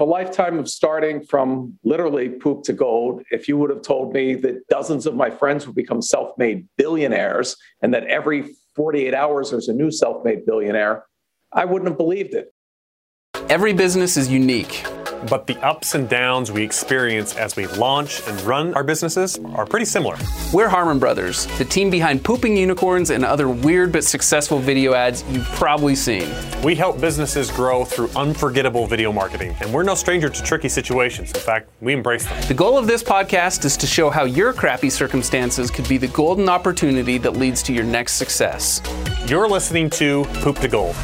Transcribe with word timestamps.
A 0.00 0.04
lifetime 0.04 0.58
of 0.58 0.68
starting 0.68 1.24
from 1.24 1.78
literally 1.84 2.28
poop 2.28 2.64
to 2.64 2.72
gold. 2.72 3.22
If 3.30 3.46
you 3.46 3.56
would 3.58 3.70
have 3.70 3.82
told 3.82 4.12
me 4.12 4.34
that 4.34 4.66
dozens 4.66 5.06
of 5.06 5.14
my 5.14 5.30
friends 5.30 5.68
would 5.68 5.76
become 5.76 6.02
self 6.02 6.36
made 6.36 6.66
billionaires 6.76 7.56
and 7.80 7.94
that 7.94 8.04
every 8.08 8.56
48 8.74 9.14
hours 9.14 9.52
there's 9.52 9.68
a 9.68 9.72
new 9.72 9.92
self 9.92 10.24
made 10.24 10.44
billionaire, 10.44 11.04
I 11.52 11.64
wouldn't 11.64 11.88
have 11.88 11.96
believed 11.96 12.34
it. 12.34 12.52
Every 13.48 13.72
business 13.72 14.16
is 14.16 14.28
unique 14.28 14.84
but 15.28 15.46
the 15.46 15.56
ups 15.64 15.94
and 15.94 16.08
downs 16.08 16.52
we 16.52 16.62
experience 16.62 17.36
as 17.36 17.56
we 17.56 17.66
launch 17.66 18.26
and 18.26 18.40
run 18.42 18.74
our 18.74 18.84
businesses 18.84 19.38
are 19.54 19.66
pretty 19.66 19.84
similar. 19.84 20.16
We're 20.52 20.68
Harmon 20.68 20.98
Brothers, 20.98 21.46
the 21.58 21.64
team 21.64 21.90
behind 21.90 22.24
Pooping 22.24 22.56
Unicorns 22.56 23.10
and 23.10 23.24
other 23.24 23.48
weird 23.48 23.92
but 23.92 24.04
successful 24.04 24.58
video 24.58 24.94
ads 24.94 25.24
you've 25.30 25.46
probably 25.52 25.94
seen. 25.94 26.28
We 26.62 26.74
help 26.74 27.00
businesses 27.00 27.50
grow 27.50 27.84
through 27.84 28.10
unforgettable 28.16 28.86
video 28.86 29.12
marketing, 29.12 29.54
and 29.60 29.72
we're 29.72 29.82
no 29.82 29.94
stranger 29.94 30.28
to 30.28 30.42
tricky 30.42 30.68
situations. 30.68 31.32
In 31.32 31.40
fact, 31.40 31.68
we 31.80 31.92
embrace 31.92 32.26
them. 32.26 32.48
The 32.48 32.54
goal 32.54 32.78
of 32.78 32.86
this 32.86 33.02
podcast 33.02 33.64
is 33.64 33.76
to 33.78 33.86
show 33.86 34.10
how 34.10 34.24
your 34.24 34.52
crappy 34.52 34.90
circumstances 34.90 35.70
could 35.70 35.88
be 35.88 35.98
the 35.98 36.08
golden 36.08 36.48
opportunity 36.48 37.18
that 37.18 37.32
leads 37.32 37.62
to 37.64 37.72
your 37.72 37.84
next 37.84 38.14
success. 38.14 38.80
You're 39.26 39.48
listening 39.48 39.90
to 39.90 40.24
Poop 40.42 40.58
to 40.58 40.68
Gold. 40.68 40.96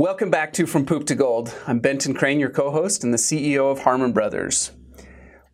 Welcome 0.00 0.30
back 0.30 0.54
to 0.54 0.64
From 0.64 0.86
Poop 0.86 1.04
to 1.08 1.14
Gold. 1.14 1.54
I'm 1.66 1.78
Benton 1.78 2.14
Crane, 2.14 2.40
your 2.40 2.48
co 2.48 2.70
host 2.70 3.04
and 3.04 3.12
the 3.12 3.18
CEO 3.18 3.70
of 3.70 3.80
Harmon 3.80 4.12
Brothers. 4.12 4.70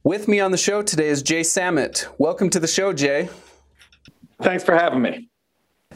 With 0.04 0.28
me 0.28 0.38
on 0.38 0.52
the 0.52 0.56
show 0.56 0.82
today 0.82 1.08
is 1.08 1.20
Jay 1.20 1.42
Samit. 1.42 2.06
Welcome 2.16 2.48
to 2.50 2.60
the 2.60 2.68
show, 2.68 2.92
Jay. 2.92 3.28
Thanks 4.40 4.62
for 4.62 4.76
having 4.76 5.02
me. 5.02 5.30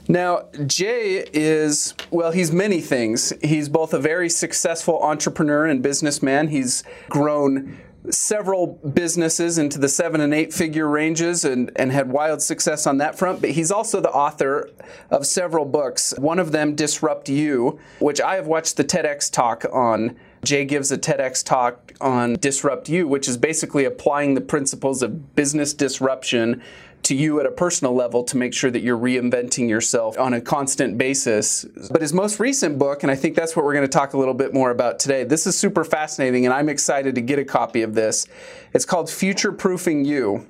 Now, 0.09 0.49
Jay 0.67 1.29
is, 1.33 1.95
well, 2.11 2.33
he's 2.33 2.51
many 2.51 2.81
things. 2.81 3.33
He's 3.41 3.69
both 3.69 3.95
a 3.95 4.01
very 4.01 4.29
successful 4.29 5.01
entrepreneur 5.01 5.67
and 5.67 5.81
businessman. 5.81 6.48
He's 6.48 6.83
grown 7.09 7.79
several 8.09 8.67
businesses 8.67 9.59
into 9.59 9.79
the 9.79 9.89
seven 9.89 10.20
and 10.20 10.33
eight 10.33 10.53
figure 10.53 10.89
ranges 10.89 11.45
and, 11.45 11.70
and 11.77 11.93
had 11.93 12.11
wild 12.11 12.41
success 12.41 12.87
on 12.87 12.98
that 12.98 13.19
front. 13.19 13.41
But 13.41 13.51
he's 13.51 13.70
also 13.70 14.01
the 14.01 14.11
author 14.11 14.70
of 15.11 15.27
several 15.27 15.65
books. 15.65 16.15
One 16.19 16.39
of 16.39 16.53
them, 16.53 16.75
Disrupt 16.75 17.29
You, 17.29 17.79
which 17.98 18.20
I 18.20 18.37
have 18.37 18.47
watched 18.47 18.77
the 18.77 18.84
TEDx 18.84 19.31
talk 19.31 19.65
on. 19.73 20.17
Jay 20.42 20.65
gives 20.65 20.91
a 20.91 20.97
TEDx 20.97 21.45
talk 21.45 21.92
on 22.01 22.34
Disrupt 22.34 22.89
You, 22.89 23.07
which 23.07 23.29
is 23.29 23.37
basically 23.37 23.84
applying 23.84 24.35
the 24.35 24.41
principles 24.41 25.03
of 25.03 25.35
business 25.35 25.75
disruption 25.75 26.62
to 27.11 27.16
you 27.16 27.41
at 27.41 27.47
a 27.47 27.50
personal 27.50 27.92
level 27.92 28.22
to 28.22 28.36
make 28.36 28.55
sure 28.55 28.70
that 28.70 28.83
you're 28.83 28.97
reinventing 28.97 29.69
yourself 29.69 30.16
on 30.16 30.33
a 30.33 30.41
constant 30.41 30.97
basis. 30.97 31.64
But 31.91 32.02
his 32.02 32.12
most 32.12 32.39
recent 32.39 32.78
book, 32.78 33.02
and 33.02 33.11
I 33.11 33.17
think 33.17 33.34
that's 33.34 33.56
what 33.56 33.64
we're 33.64 33.75
going 33.75 33.84
to 33.84 33.89
talk 33.89 34.12
a 34.12 34.17
little 34.17 34.33
bit 34.33 34.55
more 34.55 34.70
about 34.70 35.00
today, 35.00 35.25
this 35.25 35.44
is 35.44 35.58
super 35.58 35.83
fascinating, 35.83 36.47
and 36.47 36.55
I'm 36.55 36.69
excited 36.69 37.17
to 37.17 37.20
get 37.20 37.41
a 37.41 37.44
copy 37.44 37.83
of 37.83 37.94
this. 37.94 38.28
It's 38.72 38.84
called 38.84 39.11
Future 39.11 39.50
Proofing 39.50 40.05
You. 40.05 40.47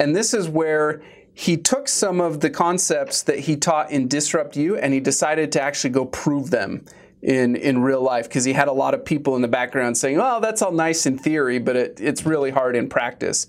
And 0.00 0.16
this 0.16 0.34
is 0.34 0.48
where 0.48 1.00
he 1.32 1.56
took 1.56 1.86
some 1.86 2.20
of 2.20 2.40
the 2.40 2.50
concepts 2.50 3.22
that 3.22 3.38
he 3.38 3.56
taught 3.56 3.92
in 3.92 4.08
Disrupt 4.08 4.56
You 4.56 4.76
and 4.76 4.92
he 4.92 4.98
decided 4.98 5.52
to 5.52 5.62
actually 5.62 5.90
go 5.90 6.06
prove 6.06 6.50
them 6.50 6.84
in 7.22 7.54
in 7.54 7.82
real 7.82 8.02
life 8.02 8.26
because 8.26 8.44
he 8.44 8.52
had 8.52 8.66
a 8.66 8.72
lot 8.72 8.94
of 8.94 9.04
people 9.04 9.36
in 9.36 9.42
the 9.42 9.48
background 9.48 9.96
saying, 9.96 10.18
"Oh, 10.18 10.40
that's 10.40 10.62
all 10.62 10.72
nice 10.72 11.04
in 11.04 11.18
theory, 11.18 11.58
but 11.58 11.76
it, 11.76 12.00
it's 12.00 12.24
really 12.24 12.50
hard 12.50 12.74
in 12.74 12.88
practice." 12.88 13.46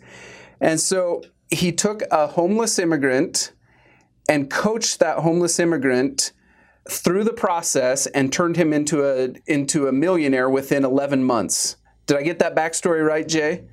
And 0.59 0.77
so 0.79 1.23
he 1.51 1.71
took 1.71 2.01
a 2.09 2.27
homeless 2.27 2.79
immigrant 2.79 3.51
and 4.29 4.49
coached 4.49 4.99
that 4.99 5.19
homeless 5.19 5.59
immigrant 5.59 6.31
through 6.89 7.23
the 7.23 7.33
process 7.33 8.07
and 8.07 8.33
turned 8.33 8.55
him 8.55 8.73
into 8.73 9.05
a 9.05 9.33
into 9.45 9.87
a 9.87 9.91
millionaire 9.91 10.49
within 10.49 10.83
11 10.83 11.23
months. 11.23 11.75
Did 12.07 12.17
I 12.17 12.23
get 12.23 12.39
that 12.39 12.55
backstory 12.55 13.05
right, 13.05 13.27
Jay? 13.27 13.65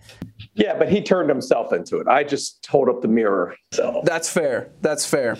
Yeah, 0.54 0.76
but 0.76 0.90
he 0.90 1.00
turned 1.02 1.28
himself 1.28 1.72
into 1.72 1.98
it. 1.98 2.08
I 2.08 2.24
just 2.24 2.66
hold 2.66 2.88
up 2.88 3.00
the 3.00 3.08
mirror. 3.08 3.56
So 3.72 4.02
that's 4.04 4.28
fair. 4.28 4.70
That's 4.80 5.06
fair. 5.06 5.38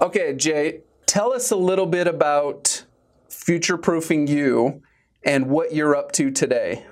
Okay, 0.00 0.34
Jay, 0.34 0.80
tell 1.06 1.32
us 1.32 1.50
a 1.50 1.56
little 1.56 1.86
bit 1.86 2.08
about 2.08 2.84
future 3.28 3.76
proofing 3.76 4.26
you 4.26 4.82
and 5.24 5.48
what 5.48 5.74
you're 5.74 5.94
up 5.94 6.12
to 6.12 6.30
today. 6.30 6.84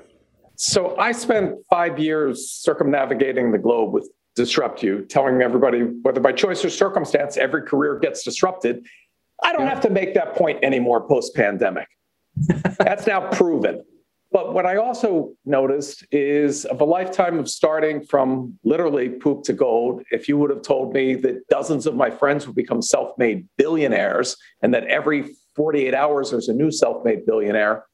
So 0.64 0.96
I 0.96 1.10
spent 1.10 1.56
five 1.68 1.98
years 1.98 2.52
circumnavigating 2.52 3.50
the 3.50 3.58
globe 3.58 3.92
with 3.92 4.08
Disrupt 4.36 4.80
You, 4.80 5.04
telling 5.04 5.42
everybody 5.42 5.80
whether 5.80 6.20
by 6.20 6.30
choice 6.30 6.64
or 6.64 6.70
circumstance, 6.70 7.36
every 7.36 7.62
career 7.62 7.98
gets 7.98 8.22
disrupted. 8.22 8.86
I 9.42 9.52
don't 9.52 9.66
have 9.66 9.80
to 9.80 9.90
make 9.90 10.14
that 10.14 10.36
point 10.36 10.62
anymore 10.62 11.04
post 11.08 11.34
pandemic. 11.34 11.88
That's 12.78 13.08
now 13.08 13.28
proven. 13.32 13.82
But 14.30 14.54
what 14.54 14.64
I 14.64 14.76
also 14.76 15.32
noticed 15.44 16.06
is 16.12 16.64
of 16.66 16.80
a 16.80 16.84
lifetime 16.84 17.40
of 17.40 17.48
starting 17.48 18.00
from 18.00 18.56
literally 18.62 19.08
poop 19.08 19.42
to 19.46 19.52
gold, 19.52 20.04
if 20.12 20.28
you 20.28 20.38
would 20.38 20.50
have 20.50 20.62
told 20.62 20.94
me 20.94 21.16
that 21.16 21.44
dozens 21.48 21.86
of 21.86 21.96
my 21.96 22.08
friends 22.08 22.46
would 22.46 22.54
become 22.54 22.82
self 22.82 23.18
made 23.18 23.48
billionaires 23.58 24.36
and 24.62 24.72
that 24.74 24.86
every 24.86 25.34
48 25.56 25.92
hours 25.92 26.30
there's 26.30 26.48
a 26.48 26.54
new 26.54 26.70
self 26.70 27.04
made 27.04 27.26
billionaire, 27.26 27.84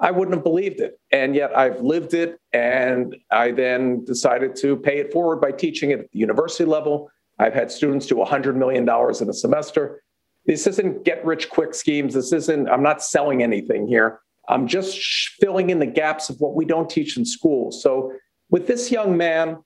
I 0.00 0.10
wouldn't 0.10 0.34
have 0.34 0.44
believed 0.44 0.80
it. 0.80 1.00
And 1.10 1.34
yet 1.34 1.56
I've 1.56 1.80
lived 1.80 2.14
it. 2.14 2.38
And 2.52 3.16
I 3.30 3.50
then 3.50 4.04
decided 4.04 4.54
to 4.56 4.76
pay 4.76 4.98
it 4.98 5.12
forward 5.12 5.40
by 5.40 5.52
teaching 5.52 5.90
it 5.90 6.00
at 6.00 6.10
the 6.12 6.18
university 6.18 6.64
level. 6.64 7.10
I've 7.38 7.54
had 7.54 7.70
students 7.70 8.06
do 8.06 8.16
$100 8.16 8.54
million 8.54 8.82
in 8.84 9.28
a 9.28 9.32
semester. 9.32 10.02
This 10.46 10.66
isn't 10.66 11.04
get 11.04 11.24
rich 11.24 11.50
quick 11.50 11.74
schemes. 11.74 12.14
This 12.14 12.32
isn't, 12.32 12.68
I'm 12.68 12.82
not 12.82 13.02
selling 13.02 13.42
anything 13.42 13.86
here. 13.86 14.20
I'm 14.48 14.66
just 14.66 14.98
filling 15.40 15.70
in 15.70 15.78
the 15.78 15.86
gaps 15.86 16.30
of 16.30 16.40
what 16.40 16.54
we 16.54 16.64
don't 16.64 16.88
teach 16.88 17.16
in 17.16 17.24
school. 17.24 17.70
So 17.70 18.12
with 18.50 18.66
this 18.66 18.90
young 18.90 19.16
man, 19.16 19.58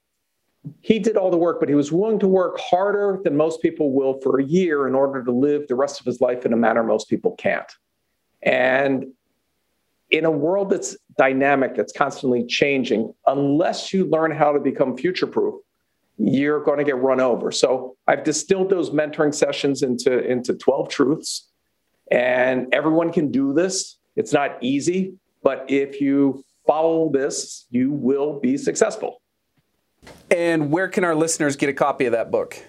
he 0.81 0.99
did 0.99 1.17
all 1.17 1.31
the 1.31 1.37
work, 1.37 1.61
but 1.61 1.69
he 1.69 1.75
was 1.75 1.93
willing 1.93 2.19
to 2.21 2.29
work 2.29 2.59
harder 2.59 3.21
than 3.23 3.37
most 3.37 3.63
people 3.63 3.93
will 3.93 4.21
for 4.21 4.41
a 4.41 4.45
year 4.45 4.87
in 4.89 4.95
order 4.95 5.23
to 5.23 5.31
live 5.31 5.69
the 5.69 5.75
rest 5.75 6.01
of 6.01 6.07
his 6.07 6.21
life 6.21 6.45
in 6.45 6.53
a 6.53 6.57
manner 6.57 6.83
most 6.83 7.09
people 7.09 7.33
can't. 7.33 7.71
And 8.43 9.07
in 10.13 10.27
a 10.27 10.31
world 10.31 10.71
that's 10.71 10.97
dynamic, 11.17 11.75
that's 11.75 11.93
constantly 11.93 12.45
changing, 12.47 13.13
unless 13.27 13.93
you 13.93 14.05
learn 14.05 14.31
how 14.31 14.53
to 14.53 14.61
become 14.61 14.97
future 14.97 15.27
proof, 15.27 15.55
you're 16.19 16.63
going 16.63 16.79
to 16.79 16.85
get 16.85 16.99
run 16.99 17.19
over. 17.19 17.51
So 17.51 17.97
I've 18.07 18.23
distilled 18.23 18.69
those 18.69 18.91
mentoring 18.91 19.35
sessions 19.35 19.83
into, 19.83 20.25
into 20.25 20.55
12 20.55 20.91
truths, 20.91 21.49
and 22.11 22.73
everyone 22.73 23.11
can 23.11 23.31
do 23.31 23.55
this. 23.55 23.99
It's 24.15 24.35
not 24.35 24.63
easy, 24.63 25.15
but 25.43 25.65
if 25.69 26.01
you 26.01 26.45
follow 26.67 27.11
this, 27.11 27.67
you 27.71 27.91
will 27.91 28.39
be 28.39 28.59
successful. 28.59 29.23
And 30.31 30.71
where 30.71 30.89
can 30.89 31.05
our 31.05 31.15
listeners 31.15 31.57
get 31.57 31.71
a 31.71 31.73
copy 31.73 32.05
of 32.05 32.13
that 32.13 32.31
book? 32.31 32.63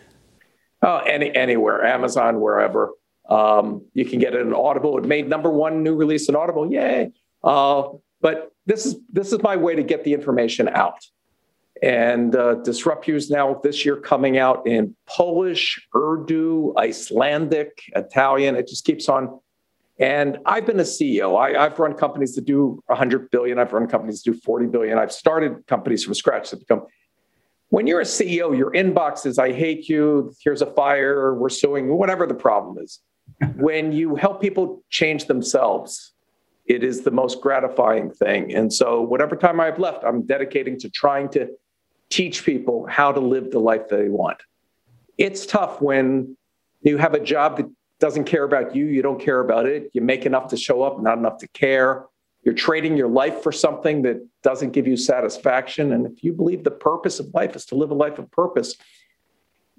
Oh, 0.81 0.99
any, 0.99 1.35
anywhere, 1.35 1.83
Amazon, 1.83 2.39
wherever. 2.39 2.91
Um, 3.29 3.85
you 3.93 4.05
can 4.05 4.19
get 4.19 4.33
it 4.33 4.41
in 4.41 4.53
Audible. 4.53 4.97
It 4.97 5.05
made 5.05 5.27
number 5.27 5.49
one 5.49 5.83
new 5.83 5.95
release 5.95 6.29
in 6.29 6.35
Audible. 6.35 6.71
Yay! 6.71 7.11
Uh, 7.43 7.89
but 8.21 8.51
this 8.65 8.85
is 8.85 8.95
this 9.11 9.33
is 9.33 9.41
my 9.41 9.55
way 9.55 9.75
to 9.75 9.83
get 9.83 10.03
the 10.03 10.13
information 10.13 10.69
out. 10.69 10.99
And 11.81 12.33
uh, 12.35 12.55
Disrupt 12.55 13.07
You 13.09 13.15
is 13.15 13.29
now 13.29 13.59
this 13.61 13.83
year 13.83 13.97
coming 13.97 14.37
out 14.37 14.65
in 14.65 14.95
Polish, 15.05 15.85
Urdu, 15.93 16.73
Icelandic, 16.77 17.83
Italian. 17.93 18.55
It 18.55 18.69
just 18.69 18.85
keeps 18.85 19.09
on. 19.09 19.39
And 19.99 20.37
I've 20.45 20.65
been 20.65 20.79
a 20.79 20.83
CEO. 20.83 21.37
I, 21.37 21.61
have 21.61 21.77
run 21.79 21.93
companies 21.95 22.35
that 22.35 22.45
do 22.45 22.81
100 22.85 23.29
billion. 23.31 23.59
I've 23.59 23.73
run 23.73 23.87
companies 23.87 24.23
that 24.23 24.31
do 24.31 24.39
40 24.39 24.67
billion. 24.67 24.97
I've 24.97 25.11
started 25.11 25.67
companies 25.67 26.05
from 26.05 26.13
scratch 26.13 26.51
that 26.51 26.59
become. 26.59 26.85
When 27.67 27.85
you're 27.85 28.01
a 28.01 28.05
CEO, 28.05 28.57
your 28.57 28.71
inbox 28.71 29.25
is, 29.25 29.37
I 29.37 29.51
hate 29.51 29.89
you, 29.89 30.33
here's 30.41 30.61
a 30.61 30.67
fire, 30.67 31.33
we're 31.33 31.49
suing, 31.49 31.89
whatever 31.97 32.27
the 32.27 32.33
problem 32.33 32.77
is. 32.81 32.99
when 33.55 33.91
you 33.91 34.15
help 34.15 34.41
people 34.41 34.83
change 34.89 35.25
themselves, 35.25 36.12
it 36.65 36.83
is 36.83 37.01
the 37.01 37.11
most 37.11 37.41
gratifying 37.41 38.09
thing. 38.09 38.53
And 38.53 38.71
so, 38.71 39.01
whatever 39.01 39.35
time 39.35 39.59
I've 39.59 39.79
left, 39.79 40.03
I'm 40.03 40.25
dedicating 40.25 40.79
to 40.79 40.89
trying 40.89 41.29
to 41.29 41.49
teach 42.09 42.45
people 42.45 42.85
how 42.87 43.11
to 43.11 43.19
live 43.19 43.51
the 43.51 43.59
life 43.59 43.89
they 43.89 44.09
want. 44.09 44.37
It's 45.17 45.45
tough 45.45 45.81
when 45.81 46.37
you 46.81 46.97
have 46.97 47.13
a 47.13 47.19
job 47.19 47.57
that 47.57 47.69
doesn't 47.99 48.25
care 48.25 48.43
about 48.43 48.75
you, 48.75 48.85
you 48.85 49.01
don't 49.01 49.19
care 49.19 49.39
about 49.39 49.65
it, 49.65 49.89
you 49.93 50.01
make 50.01 50.25
enough 50.25 50.47
to 50.49 50.57
show 50.57 50.83
up, 50.83 51.01
not 51.01 51.17
enough 51.17 51.37
to 51.39 51.47
care. 51.49 52.05
You're 52.43 52.53
trading 52.53 52.97
your 52.97 53.07
life 53.07 53.41
for 53.41 53.53
something 53.53 54.01
that 54.01 54.25
doesn't 54.41 54.71
give 54.71 54.85
you 54.85 54.97
satisfaction. 54.97 55.93
And 55.93 56.05
if 56.05 56.23
you 56.23 56.33
believe 56.33 56.63
the 56.65 56.71
purpose 56.71 57.19
of 57.19 57.33
life 57.33 57.55
is 57.55 57.65
to 57.67 57.75
live 57.75 57.91
a 57.91 57.93
life 57.93 58.19
of 58.19 58.29
purpose, 58.31 58.75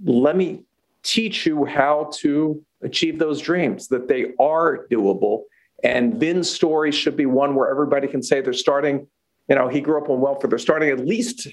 let 0.02 0.36
me 0.36 0.64
teach 1.02 1.44
you 1.44 1.66
how 1.66 2.10
to 2.14 2.64
achieve 2.82 3.18
those 3.18 3.40
dreams, 3.40 3.88
that 3.88 4.08
they 4.08 4.32
are 4.40 4.86
doable 4.90 5.42
and 5.84 6.14
Vin's 6.14 6.50
story 6.50 6.90
should 6.90 7.14
be 7.14 7.26
one 7.26 7.54
where 7.54 7.70
everybody 7.70 8.08
can 8.08 8.22
say 8.22 8.40
they're 8.40 8.54
starting, 8.54 9.06
you 9.48 9.54
know, 9.54 9.68
he 9.68 9.82
grew 9.82 10.02
up 10.02 10.08
on 10.08 10.20
welfare, 10.20 10.48
they're 10.48 10.58
starting 10.58 10.88
at 10.88 11.00
least 11.00 11.46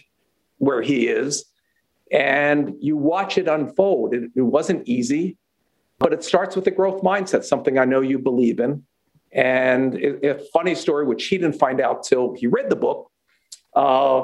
where 0.57 0.81
he 0.81 1.07
is. 1.07 1.45
And 2.11 2.73
you 2.79 2.95
watch 2.95 3.37
it 3.37 3.47
unfold. 3.47 4.13
It, 4.13 4.31
it 4.35 4.41
wasn't 4.41 4.87
easy, 4.87 5.37
but 5.99 6.13
it 6.13 6.23
starts 6.23 6.55
with 6.55 6.65
a 6.67 6.71
growth 6.71 7.01
mindset, 7.03 7.43
something 7.43 7.77
I 7.77 7.85
know 7.85 7.99
you 7.99 8.19
believe 8.19 8.59
in. 8.59 8.83
And 9.33 9.95
a 9.95 10.39
funny 10.53 10.75
story, 10.75 11.05
which 11.05 11.25
he 11.25 11.37
didn't 11.37 11.59
find 11.59 11.79
out 11.79 12.03
till 12.03 12.33
he 12.33 12.47
read 12.47 12.69
the 12.69 12.75
book, 12.75 13.11
uh, 13.75 14.23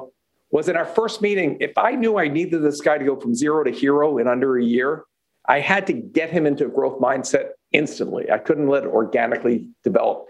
was 0.51 0.69
in 0.69 0.75
our 0.75 0.86
first 0.86 1.21
meeting. 1.21 1.57
If 1.59 1.77
I 1.77 1.92
knew 1.92 2.18
I 2.18 2.30
needed 2.30 2.62
this 2.62 2.81
guy 2.81 2.98
to 2.98 3.06
go 3.06 3.18
from 3.18 3.36
zero 3.36 3.63
to 3.63 3.71
hero 3.71 4.18
in 4.18 4.27
under 4.27 4.57
a 4.57 4.63
year, 4.63 5.04
I 5.48 5.59
had 5.59 5.88
to 5.88 5.94
get 5.94 6.30
him 6.30 6.45
into 6.45 6.65
a 6.65 6.69
growth 6.69 7.00
mindset 7.00 7.51
instantly. 7.72 8.31
I 8.31 8.38
couldn't 8.38 8.68
let 8.68 8.84
it 8.84 8.90
organically 8.90 9.68
develop. 9.84 10.25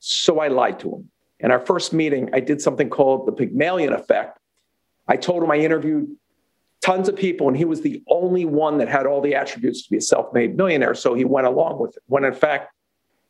So 0.00 0.40
I 0.40 0.48
lied 0.48 0.78
to 0.80 0.96
him. 0.96 1.10
In 1.40 1.50
our 1.50 1.64
first 1.64 1.92
meeting, 1.92 2.30
I 2.32 2.40
did 2.40 2.60
something 2.60 2.90
called 2.90 3.26
the 3.26 3.32
Pygmalion 3.32 3.92
effect. 3.92 4.38
I 5.06 5.16
told 5.16 5.42
him 5.42 5.50
I 5.50 5.56
interviewed 5.56 6.08
tons 6.80 7.08
of 7.08 7.16
people, 7.16 7.48
and 7.48 7.56
he 7.56 7.64
was 7.64 7.80
the 7.80 8.02
only 8.08 8.44
one 8.44 8.78
that 8.78 8.88
had 8.88 9.06
all 9.06 9.20
the 9.20 9.34
attributes 9.34 9.82
to 9.84 9.90
be 9.90 9.96
a 9.96 10.00
self 10.00 10.32
made 10.32 10.56
millionaire. 10.56 10.94
So 10.94 11.14
he 11.14 11.24
went 11.24 11.46
along 11.46 11.80
with 11.80 11.96
it. 11.96 12.02
When 12.06 12.24
in 12.24 12.34
fact, 12.34 12.72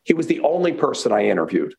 he 0.05 0.15
was 0.15 0.27
the 0.27 0.41
only 0.41 0.73
person 0.73 1.13
I 1.13 1.27
interviewed. 1.27 1.75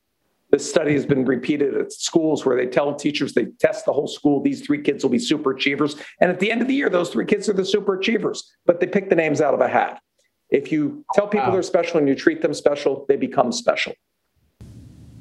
This 0.52 0.68
study 0.68 0.94
has 0.94 1.06
been 1.06 1.26
repeated 1.26 1.76
at 1.78 1.94
schools 1.94 2.44
where 2.44 2.56
they 2.56 2.66
tell 2.66 2.96
teachers 2.96 3.34
they 3.34 3.46
test 3.60 3.86
the 3.86 3.94
whole 3.94 4.08
school. 4.08 4.42
These 4.42 4.62
three 4.62 4.82
kids 4.82 5.04
will 5.04 5.12
be 5.12 5.20
super 5.20 5.52
achievers. 5.52 5.96
And 6.22 6.32
at 6.32 6.40
the 6.40 6.52
end 6.52 6.62
of 6.62 6.68
the 6.68 6.74
year, 6.74 6.90
those 6.90 7.10
three 7.10 7.26
kids 7.26 7.48
are 7.50 7.54
the 7.54 7.66
super 7.66 8.00
achievers, 8.00 8.52
but 8.66 8.80
they 8.80 8.88
pick 8.88 9.10
the 9.10 9.16
names 9.16 9.42
out 9.42 9.54
of 9.54 9.62
a 9.62 9.68
hat. 9.68 10.02
If 10.50 10.72
you 10.72 11.06
tell 11.14 11.28
people 11.28 11.48
wow. 11.48 11.54
they're 11.54 11.64
special 11.64 12.00
and 12.00 12.08
you 12.08 12.16
treat 12.16 12.42
them 12.42 12.54
special, 12.54 13.06
they 13.08 13.16
become 13.16 13.52
special. 13.52 13.94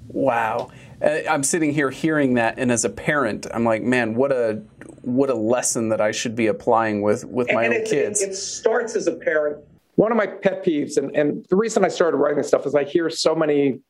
Wow. 0.08 0.70
Uh, 1.02 1.20
I'm 1.28 1.42
sitting 1.42 1.72
here 1.72 1.90
hearing 1.90 2.34
that, 2.34 2.58
and 2.58 2.72
as 2.72 2.84
a 2.84 2.88
parent, 2.88 3.46
I'm 3.52 3.64
like, 3.64 3.82
man, 3.82 4.14
what 4.14 4.32
a 4.32 4.62
what 5.02 5.30
a 5.30 5.34
lesson 5.34 5.90
that 5.90 6.00
I 6.00 6.10
should 6.10 6.34
be 6.34 6.46
applying 6.46 7.02
with 7.02 7.25
with 7.25 7.52
my 7.52 7.64
and 7.64 7.75
own 7.75 7.84
kids. 7.84 8.22
It, 8.22 8.30
it 8.30 8.34
starts 8.34 8.96
as 8.96 9.06
a 9.06 9.14
parent. 9.14 9.58
One 9.96 10.10
of 10.10 10.16
my 10.16 10.26
pet 10.26 10.64
peeves, 10.64 10.96
and, 10.96 11.14
and 11.14 11.44
the 11.50 11.56
reason 11.56 11.84
I 11.84 11.88
started 11.88 12.16
writing 12.16 12.38
this 12.38 12.48
stuff 12.48 12.66
is 12.66 12.74
I 12.74 12.84
hear 12.84 13.10
so 13.10 13.34
many 13.34 13.81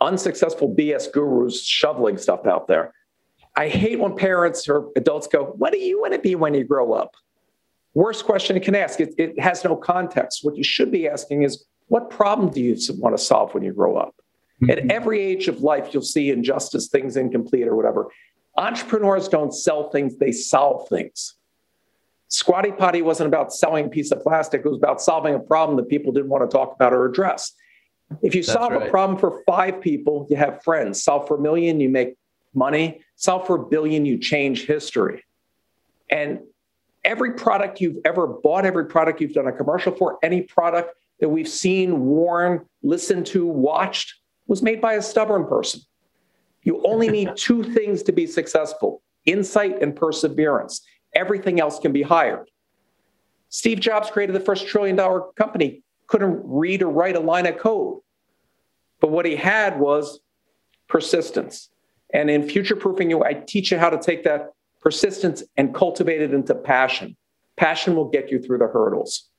unsuccessful 0.00 0.74
BS 0.74 1.12
gurus 1.12 1.64
shoveling 1.64 2.16
stuff 2.16 2.46
out 2.46 2.66
there. 2.66 2.92
I 3.56 3.68
hate 3.68 4.00
when 4.00 4.16
parents 4.16 4.68
or 4.68 4.90
adults 4.96 5.28
go, 5.28 5.44
What 5.44 5.72
do 5.72 5.78
you 5.78 6.00
want 6.00 6.14
to 6.14 6.18
be 6.18 6.34
when 6.34 6.54
you 6.54 6.64
grow 6.64 6.92
up? 6.92 7.14
Worst 7.94 8.24
question 8.24 8.56
you 8.56 8.62
can 8.62 8.74
ask. 8.74 9.00
It, 9.00 9.14
it 9.18 9.38
has 9.38 9.64
no 9.64 9.76
context. 9.76 10.40
What 10.42 10.56
you 10.56 10.64
should 10.64 10.90
be 10.90 11.08
asking 11.08 11.42
is, 11.42 11.64
What 11.88 12.10
problem 12.10 12.50
do 12.50 12.60
you 12.60 12.76
want 12.98 13.16
to 13.16 13.22
solve 13.22 13.54
when 13.54 13.62
you 13.62 13.72
grow 13.72 13.96
up? 13.96 14.14
Mm-hmm. 14.62 14.70
At 14.70 14.90
every 14.90 15.20
age 15.20 15.48
of 15.48 15.60
life, 15.60 15.92
you'll 15.92 16.02
see 16.02 16.30
injustice, 16.30 16.88
things 16.88 17.16
incomplete, 17.16 17.68
or 17.68 17.76
whatever. 17.76 18.08
Entrepreneurs 18.56 19.28
don't 19.28 19.52
sell 19.52 19.90
things, 19.90 20.16
they 20.16 20.32
solve 20.32 20.88
things. 20.88 21.34
Squatty 22.28 22.72
Potty 22.72 23.02
wasn't 23.02 23.28
about 23.28 23.52
selling 23.52 23.86
a 23.86 23.88
piece 23.88 24.10
of 24.10 24.22
plastic, 24.22 24.62
it 24.64 24.68
was 24.68 24.78
about 24.78 25.00
solving 25.00 25.34
a 25.34 25.40
problem 25.40 25.76
that 25.76 25.88
people 25.88 26.12
didn't 26.12 26.30
want 26.30 26.48
to 26.48 26.56
talk 26.56 26.74
about 26.74 26.92
or 26.92 27.04
address. 27.04 27.52
If 28.22 28.34
you 28.34 28.42
That's 28.42 28.52
solve 28.52 28.72
right. 28.72 28.86
a 28.86 28.90
problem 28.90 29.18
for 29.18 29.42
five 29.46 29.80
people, 29.80 30.26
you 30.28 30.36
have 30.36 30.62
friends. 30.62 31.02
Solve 31.02 31.26
for 31.26 31.36
a 31.36 31.40
million, 31.40 31.80
you 31.80 31.88
make 31.88 32.16
money. 32.54 33.02
Solve 33.16 33.46
for 33.46 33.56
a 33.56 33.64
billion, 33.64 34.04
you 34.04 34.18
change 34.18 34.66
history. 34.66 35.24
And 36.10 36.40
every 37.04 37.32
product 37.32 37.80
you've 37.80 37.98
ever 38.04 38.26
bought, 38.26 38.64
every 38.64 38.86
product 38.86 39.20
you've 39.20 39.32
done 39.32 39.46
a 39.46 39.52
commercial 39.52 39.92
for, 39.92 40.18
any 40.22 40.42
product 40.42 40.94
that 41.20 41.28
we've 41.28 41.48
seen, 41.48 42.00
worn, 42.06 42.64
listened 42.82 43.26
to, 43.26 43.46
watched, 43.46 44.14
was 44.46 44.62
made 44.62 44.80
by 44.80 44.94
a 44.94 45.02
stubborn 45.02 45.46
person. 45.46 45.80
You 46.62 46.82
only 46.84 47.08
need 47.08 47.30
two 47.36 47.62
things 47.62 48.02
to 48.04 48.12
be 48.12 48.26
successful 48.26 49.02
insight 49.24 49.80
and 49.80 49.96
perseverance. 49.96 50.82
Everything 51.14 51.58
else 51.58 51.78
can 51.78 51.92
be 51.92 52.02
hired. 52.02 52.50
Steve 53.48 53.80
Jobs 53.80 54.10
created 54.10 54.34
the 54.34 54.40
first 54.40 54.66
trillion 54.66 54.96
dollar 54.96 55.22
company, 55.36 55.82
couldn't 56.08 56.42
read 56.44 56.82
or 56.82 56.90
write 56.90 57.16
a 57.16 57.20
line 57.20 57.46
of 57.46 57.56
code. 57.56 58.00
But 59.00 59.10
what 59.10 59.24
he 59.24 59.36
had 59.36 59.78
was 59.78 60.20
persistence. 60.88 61.70
And 62.12 62.28
in 62.28 62.48
future 62.48 62.76
proofing 62.76 63.10
you, 63.10 63.24
I 63.24 63.32
teach 63.32 63.70
you 63.70 63.78
how 63.78 63.90
to 63.90 63.98
take 63.98 64.24
that 64.24 64.52
persistence 64.84 65.42
and 65.56 65.74
cultivate 65.74 66.20
it 66.20 66.34
into 66.34 66.54
passion. 66.54 67.16
Passion 67.56 67.96
will 67.96 68.08
get 68.08 68.30
you 68.30 68.38
through 68.38 68.58
the 68.58 68.66
hurdles. 68.66 69.30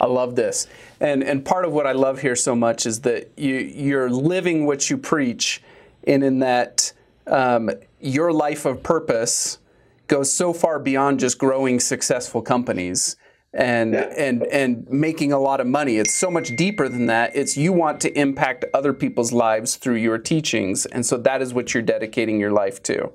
I 0.00 0.06
love 0.06 0.36
this. 0.36 0.66
And 1.00 1.22
and 1.22 1.44
part 1.44 1.64
of 1.64 1.72
what 1.72 1.86
I 1.86 1.92
love 1.92 2.20
here 2.20 2.36
so 2.36 2.54
much 2.54 2.86
is 2.86 3.00
that 3.02 3.30
you 3.36 3.56
you're 3.56 4.10
living 4.10 4.66
what 4.66 4.88
you 4.88 4.96
preach 4.96 5.62
and 6.06 6.22
in 6.22 6.38
that 6.40 6.92
um, 7.26 7.70
your 8.00 8.32
life 8.32 8.64
of 8.66 8.82
purpose 8.82 9.58
goes 10.08 10.30
so 10.32 10.52
far 10.52 10.78
beyond 10.78 11.20
just 11.20 11.38
growing 11.38 11.80
successful 11.80 12.42
companies 12.42 13.16
and 13.54 13.94
yeah. 13.94 14.12
and 14.16 14.42
and 14.44 14.88
making 14.90 15.32
a 15.32 15.38
lot 15.38 15.60
of 15.60 15.66
money. 15.66 15.96
It's 15.96 16.12
so 16.12 16.30
much 16.30 16.54
deeper 16.56 16.88
than 16.88 17.06
that. 17.06 17.34
It's 17.34 17.56
you 17.56 17.72
want 17.72 18.00
to 18.02 18.18
impact 18.18 18.64
other 18.74 18.92
people's 18.92 19.32
lives 19.32 19.76
through 19.76 19.96
your 19.96 20.18
teachings, 20.18 20.86
and 20.86 21.06
so 21.06 21.16
that 21.18 21.40
is 21.40 21.54
what 21.54 21.72
you're 21.72 21.82
dedicating 21.82 22.38
your 22.40 22.52
life 22.52 22.82
to. 22.84 23.12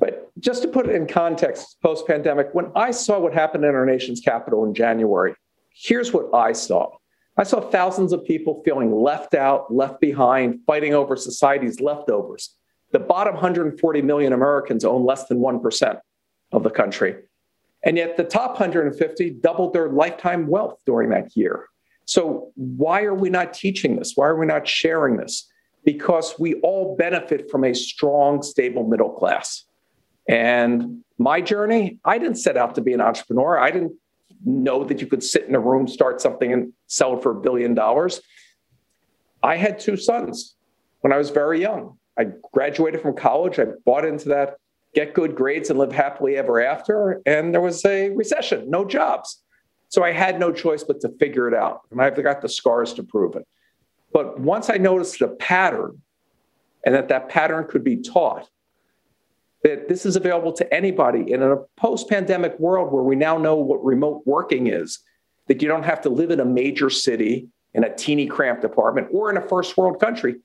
But 0.00 0.30
just 0.38 0.62
to 0.62 0.68
put 0.68 0.88
it 0.88 0.94
in 0.94 1.06
context, 1.06 1.76
post 1.82 2.06
pandemic, 2.06 2.48
when 2.52 2.70
I 2.74 2.90
saw 2.90 3.18
what 3.18 3.34
happened 3.34 3.64
in 3.64 3.74
our 3.74 3.86
nation's 3.86 4.20
capital 4.20 4.64
in 4.64 4.74
January, 4.74 5.34
here's 5.74 6.12
what 6.12 6.34
I 6.34 6.52
saw. 6.52 6.90
I 7.36 7.44
saw 7.44 7.60
thousands 7.60 8.12
of 8.12 8.24
people 8.24 8.62
feeling 8.64 8.92
left 8.92 9.34
out, 9.34 9.72
left 9.72 10.00
behind, 10.00 10.60
fighting 10.66 10.94
over 10.94 11.16
society's 11.16 11.80
leftovers. 11.80 12.56
The 12.92 12.98
bottom 12.98 13.34
140 13.34 14.02
million 14.02 14.32
Americans 14.32 14.84
own 14.84 15.04
less 15.04 15.26
than 15.26 15.38
1% 15.38 16.00
of 16.52 16.62
the 16.62 16.70
country. 16.70 17.16
And 17.84 17.96
yet 17.96 18.16
the 18.16 18.24
top 18.24 18.52
150 18.52 19.30
doubled 19.40 19.72
their 19.72 19.88
lifetime 19.88 20.48
wealth 20.48 20.80
during 20.84 21.10
that 21.10 21.36
year. 21.36 21.66
So, 22.06 22.52
why 22.56 23.02
are 23.02 23.14
we 23.14 23.28
not 23.28 23.52
teaching 23.52 23.96
this? 23.96 24.12
Why 24.14 24.26
are 24.26 24.36
we 24.36 24.46
not 24.46 24.66
sharing 24.66 25.18
this? 25.18 25.46
Because 25.84 26.38
we 26.38 26.54
all 26.56 26.96
benefit 26.96 27.50
from 27.50 27.64
a 27.64 27.74
strong, 27.74 28.42
stable 28.42 28.86
middle 28.86 29.10
class. 29.10 29.64
And 30.28 31.02
my 31.18 31.40
journey, 31.40 31.98
I 32.04 32.18
didn't 32.18 32.36
set 32.36 32.56
out 32.56 32.74
to 32.74 32.80
be 32.80 32.92
an 32.92 33.00
entrepreneur. 33.00 33.58
I 33.58 33.70
didn't 33.70 33.92
know 34.44 34.84
that 34.84 35.00
you 35.00 35.06
could 35.06 35.22
sit 35.22 35.44
in 35.44 35.54
a 35.54 35.60
room, 35.60 35.88
start 35.88 36.20
something, 36.20 36.52
and 36.52 36.72
sell 36.86 37.16
it 37.16 37.22
for 37.22 37.32
a 37.32 37.40
billion 37.40 37.74
dollars. 37.74 38.20
I 39.42 39.56
had 39.56 39.78
two 39.78 39.96
sons 39.96 40.56
when 41.00 41.12
I 41.12 41.16
was 41.16 41.30
very 41.30 41.60
young. 41.60 41.96
I 42.18 42.26
graduated 42.52 43.00
from 43.00 43.16
college. 43.16 43.58
I 43.58 43.66
bought 43.84 44.04
into 44.04 44.28
that 44.30 44.56
get 44.94 45.14
good 45.14 45.36
grades 45.36 45.70
and 45.70 45.78
live 45.78 45.92
happily 45.92 46.36
ever 46.36 46.62
after. 46.62 47.20
And 47.26 47.52
there 47.52 47.60
was 47.60 47.84
a 47.84 48.10
recession, 48.10 48.68
no 48.70 48.84
jobs. 48.84 49.42
So 49.88 50.02
I 50.02 50.12
had 50.12 50.38
no 50.38 50.52
choice 50.52 50.84
but 50.84 51.00
to 51.02 51.08
figure 51.18 51.48
it 51.48 51.54
out. 51.54 51.82
And 51.90 52.00
I've 52.00 52.20
got 52.22 52.42
the 52.42 52.48
scars 52.48 52.92
to 52.94 53.02
prove 53.02 53.36
it. 53.36 53.46
But 54.12 54.40
once 54.40 54.70
I 54.70 54.76
noticed 54.76 55.20
a 55.20 55.28
pattern 55.28 56.00
and 56.84 56.94
that 56.94 57.08
that 57.08 57.28
pattern 57.28 57.66
could 57.68 57.84
be 57.84 57.96
taught, 57.96 58.48
that 59.62 59.88
this 59.88 60.06
is 60.06 60.16
available 60.16 60.52
to 60.52 60.74
anybody 60.74 61.32
in 61.32 61.42
a 61.42 61.56
post 61.76 62.08
pandemic 62.08 62.58
world 62.58 62.92
where 62.92 63.02
we 63.02 63.16
now 63.16 63.36
know 63.36 63.56
what 63.56 63.84
remote 63.84 64.22
working 64.24 64.68
is, 64.68 65.00
that 65.48 65.60
you 65.60 65.68
don't 65.68 65.82
have 65.82 66.00
to 66.02 66.08
live 66.08 66.30
in 66.30 66.40
a 66.40 66.44
major 66.44 66.90
city 66.90 67.48
in 67.74 67.84
a 67.84 67.94
teeny 67.94 68.26
cramped 68.26 68.64
apartment 68.64 69.08
or 69.10 69.30
in 69.30 69.36
a 69.36 69.42
first 69.42 69.76
world 69.76 70.00
country 70.00 70.36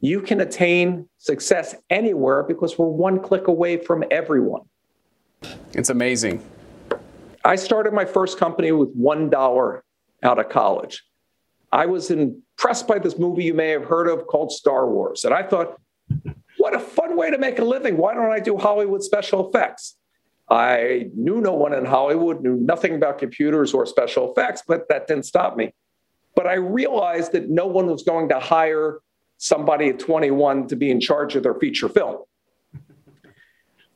you 0.00 0.20
can 0.20 0.40
attain 0.40 1.08
success 1.18 1.74
anywhere 1.90 2.42
because 2.42 2.78
we're 2.78 2.86
one 2.86 3.20
click 3.20 3.48
away 3.48 3.78
from 3.78 4.04
everyone. 4.10 4.62
It's 5.72 5.90
amazing. 5.90 6.44
I 7.44 7.56
started 7.56 7.92
my 7.92 8.04
first 8.04 8.38
company 8.38 8.72
with 8.72 8.96
$1 8.96 9.80
out 10.22 10.38
of 10.38 10.48
college. 10.48 11.04
I 11.72 11.86
was 11.86 12.10
impressed 12.56 12.88
by 12.88 12.98
this 12.98 13.18
movie 13.18 13.44
you 13.44 13.54
may 13.54 13.68
have 13.68 13.84
heard 13.84 14.08
of 14.08 14.26
called 14.26 14.50
Star 14.50 14.88
Wars. 14.88 15.24
And 15.24 15.34
I 15.34 15.42
thought, 15.42 15.78
what 16.56 16.74
a 16.74 16.80
fun 16.80 17.16
way 17.16 17.30
to 17.30 17.38
make 17.38 17.58
a 17.58 17.64
living. 17.64 17.98
Why 17.98 18.14
don't 18.14 18.32
I 18.32 18.40
do 18.40 18.56
Hollywood 18.56 19.02
special 19.02 19.48
effects? 19.48 19.96
I 20.48 21.10
knew 21.14 21.40
no 21.40 21.52
one 21.52 21.74
in 21.74 21.84
Hollywood, 21.84 22.40
knew 22.40 22.54
nothing 22.54 22.94
about 22.94 23.18
computers 23.18 23.74
or 23.74 23.84
special 23.84 24.30
effects, 24.30 24.62
but 24.66 24.88
that 24.88 25.06
didn't 25.06 25.24
stop 25.24 25.56
me. 25.56 25.74
But 26.34 26.46
I 26.46 26.54
realized 26.54 27.32
that 27.32 27.50
no 27.50 27.66
one 27.66 27.86
was 27.88 28.02
going 28.02 28.28
to 28.30 28.40
hire 28.40 29.00
somebody 29.38 29.88
at 29.88 29.98
21 29.98 30.68
to 30.68 30.76
be 30.76 30.90
in 30.90 31.00
charge 31.00 31.36
of 31.36 31.42
their 31.42 31.54
feature 31.54 31.88
film. 31.88 32.22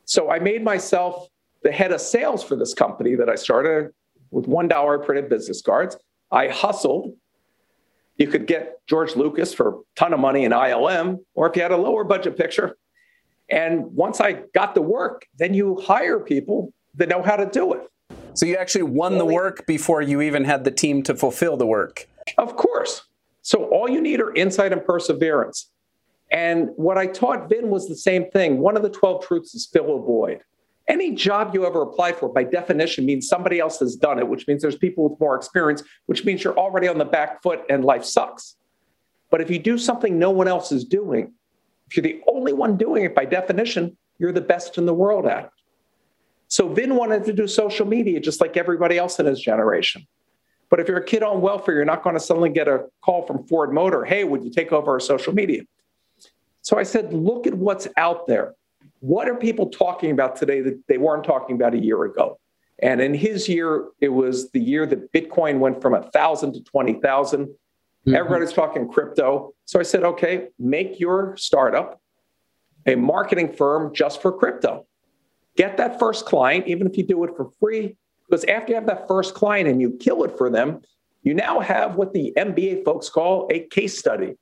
So 0.05 0.29
I 0.29 0.39
made 0.39 0.63
myself 0.63 1.27
the 1.63 1.71
head 1.71 1.91
of 1.91 2.01
sales 2.01 2.43
for 2.43 2.55
this 2.55 2.73
company 2.73 3.15
that 3.15 3.29
I 3.29 3.35
started 3.35 3.91
with 4.29 4.45
$1 4.45 5.05
printed 5.05 5.29
business 5.29 5.61
cards. 5.61 5.97
I 6.31 6.47
hustled. 6.47 7.15
You 8.17 8.27
could 8.27 8.45
get 8.45 8.85
George 8.87 9.15
Lucas 9.15 9.53
for 9.53 9.69
a 9.69 9.73
ton 9.95 10.13
of 10.13 10.19
money 10.19 10.45
in 10.45 10.51
ILM, 10.51 11.19
or 11.33 11.49
if 11.49 11.55
you 11.55 11.61
had 11.61 11.71
a 11.71 11.77
lower 11.77 12.03
budget 12.03 12.37
picture. 12.37 12.77
And 13.49 13.85
once 13.93 14.21
I 14.21 14.43
got 14.53 14.75
the 14.75 14.81
work, 14.81 15.25
then 15.37 15.53
you 15.53 15.79
hire 15.81 16.19
people 16.19 16.73
that 16.95 17.09
know 17.09 17.21
how 17.21 17.35
to 17.35 17.45
do 17.45 17.73
it. 17.73 17.81
So 18.33 18.45
you 18.45 18.55
actually 18.55 18.83
won 18.83 19.17
the 19.17 19.25
work 19.25 19.65
before 19.65 20.01
you 20.01 20.21
even 20.21 20.45
had 20.45 20.63
the 20.63 20.71
team 20.71 21.03
to 21.03 21.15
fulfill 21.15 21.57
the 21.57 21.65
work. 21.65 22.07
Of 22.37 22.55
course. 22.55 23.03
So 23.41 23.65
all 23.65 23.89
you 23.89 23.99
need 24.01 24.21
are 24.21 24.33
insight 24.35 24.71
and 24.71 24.83
perseverance. 24.83 25.69
And 26.31 26.69
what 26.75 26.97
I 26.97 27.07
taught 27.07 27.49
Vin 27.49 27.69
was 27.69 27.89
the 27.89 27.95
same 27.95 28.29
thing. 28.31 28.59
One 28.59 28.77
of 28.77 28.83
the 28.83 28.89
12 28.89 29.25
truths 29.25 29.53
is 29.53 29.65
fill 29.65 29.97
a 29.97 30.01
void. 30.01 30.41
Any 30.91 31.11
job 31.11 31.53
you 31.53 31.65
ever 31.65 31.83
apply 31.83 32.11
for, 32.11 32.27
by 32.27 32.43
definition, 32.43 33.05
means 33.05 33.25
somebody 33.25 33.61
else 33.61 33.79
has 33.79 33.95
done 33.95 34.19
it, 34.19 34.27
which 34.27 34.45
means 34.45 34.61
there's 34.61 34.75
people 34.75 35.07
with 35.07 35.17
more 35.21 35.37
experience, 35.37 35.83
which 36.07 36.25
means 36.25 36.43
you're 36.43 36.59
already 36.59 36.89
on 36.89 36.97
the 36.97 37.05
back 37.05 37.41
foot 37.41 37.61
and 37.69 37.85
life 37.85 38.03
sucks. 38.03 38.57
But 39.29 39.39
if 39.39 39.49
you 39.49 39.57
do 39.57 39.77
something 39.77 40.19
no 40.19 40.31
one 40.31 40.49
else 40.49 40.69
is 40.73 40.83
doing, 40.83 41.31
if 41.87 41.95
you're 41.95 42.03
the 42.03 42.19
only 42.27 42.51
one 42.51 42.75
doing 42.75 43.05
it 43.05 43.15
by 43.15 43.23
definition, 43.23 43.95
you're 44.19 44.33
the 44.33 44.41
best 44.41 44.77
in 44.77 44.85
the 44.85 44.93
world 44.93 45.25
at 45.25 45.45
it. 45.45 45.51
So 46.49 46.67
Vin 46.67 46.97
wanted 46.97 47.23
to 47.23 47.31
do 47.31 47.47
social 47.47 47.87
media 47.87 48.19
just 48.19 48.41
like 48.41 48.57
everybody 48.57 48.97
else 48.97 49.17
in 49.17 49.25
his 49.25 49.39
generation. 49.39 50.05
But 50.69 50.81
if 50.81 50.89
you're 50.89 50.97
a 50.97 51.05
kid 51.05 51.23
on 51.23 51.39
welfare, 51.39 51.75
you're 51.75 51.85
not 51.85 52.03
going 52.03 52.15
to 52.15 52.19
suddenly 52.19 52.49
get 52.49 52.67
a 52.67 52.87
call 52.99 53.25
from 53.25 53.47
Ford 53.47 53.73
Motor, 53.73 54.03
hey, 54.03 54.25
would 54.25 54.43
you 54.43 54.51
take 54.51 54.73
over 54.73 54.91
our 54.91 54.99
social 54.99 55.33
media? 55.33 55.61
So 56.63 56.77
I 56.77 56.83
said, 56.83 57.13
look 57.13 57.47
at 57.47 57.53
what's 57.53 57.87
out 57.95 58.27
there. 58.27 58.55
What 59.01 59.27
are 59.27 59.35
people 59.35 59.69
talking 59.69 60.11
about 60.11 60.35
today 60.35 60.61
that 60.61 60.79
they 60.87 60.97
weren't 60.97 61.23
talking 61.23 61.55
about 61.55 61.73
a 61.73 61.79
year 61.79 62.03
ago? 62.03 62.39
And 62.81 63.01
in 63.01 63.13
his 63.13 63.49
year, 63.49 63.89
it 63.99 64.09
was 64.09 64.51
the 64.51 64.59
year 64.59 64.85
that 64.85 65.11
Bitcoin 65.11 65.59
went 65.59 65.81
from 65.81 65.93
a 65.93 66.03
thousand 66.11 66.53
to 66.53 66.63
twenty 66.63 66.93
thousand. 66.93 67.47
Mm-hmm. 67.47 68.15
Everybody's 68.15 68.53
talking 68.53 68.87
crypto. 68.87 69.53
So 69.65 69.79
I 69.79 69.83
said, 69.83 70.03
okay, 70.03 70.47
make 70.57 70.99
your 70.99 71.35
startup 71.35 71.99
a 72.85 72.95
marketing 72.95 73.53
firm 73.53 73.93
just 73.93 74.21
for 74.21 74.31
crypto. 74.31 74.85
Get 75.57 75.77
that 75.77 75.99
first 75.99 76.25
client, 76.25 76.67
even 76.67 76.87
if 76.87 76.97
you 76.97 77.03
do 77.03 77.23
it 77.23 77.35
for 77.35 77.49
free, 77.59 77.97
because 78.27 78.43
after 78.45 78.71
you 78.71 78.75
have 78.75 78.87
that 78.87 79.07
first 79.07 79.33
client 79.33 79.67
and 79.67 79.81
you 79.81 79.97
kill 79.99 80.23
it 80.23 80.37
for 80.37 80.49
them, 80.49 80.81
you 81.23 81.33
now 81.33 81.59
have 81.59 81.95
what 81.95 82.13
the 82.13 82.33
MBA 82.37 82.83
folks 82.83 83.09
call 83.09 83.47
a 83.51 83.59
case 83.67 83.97
study. 83.97 84.35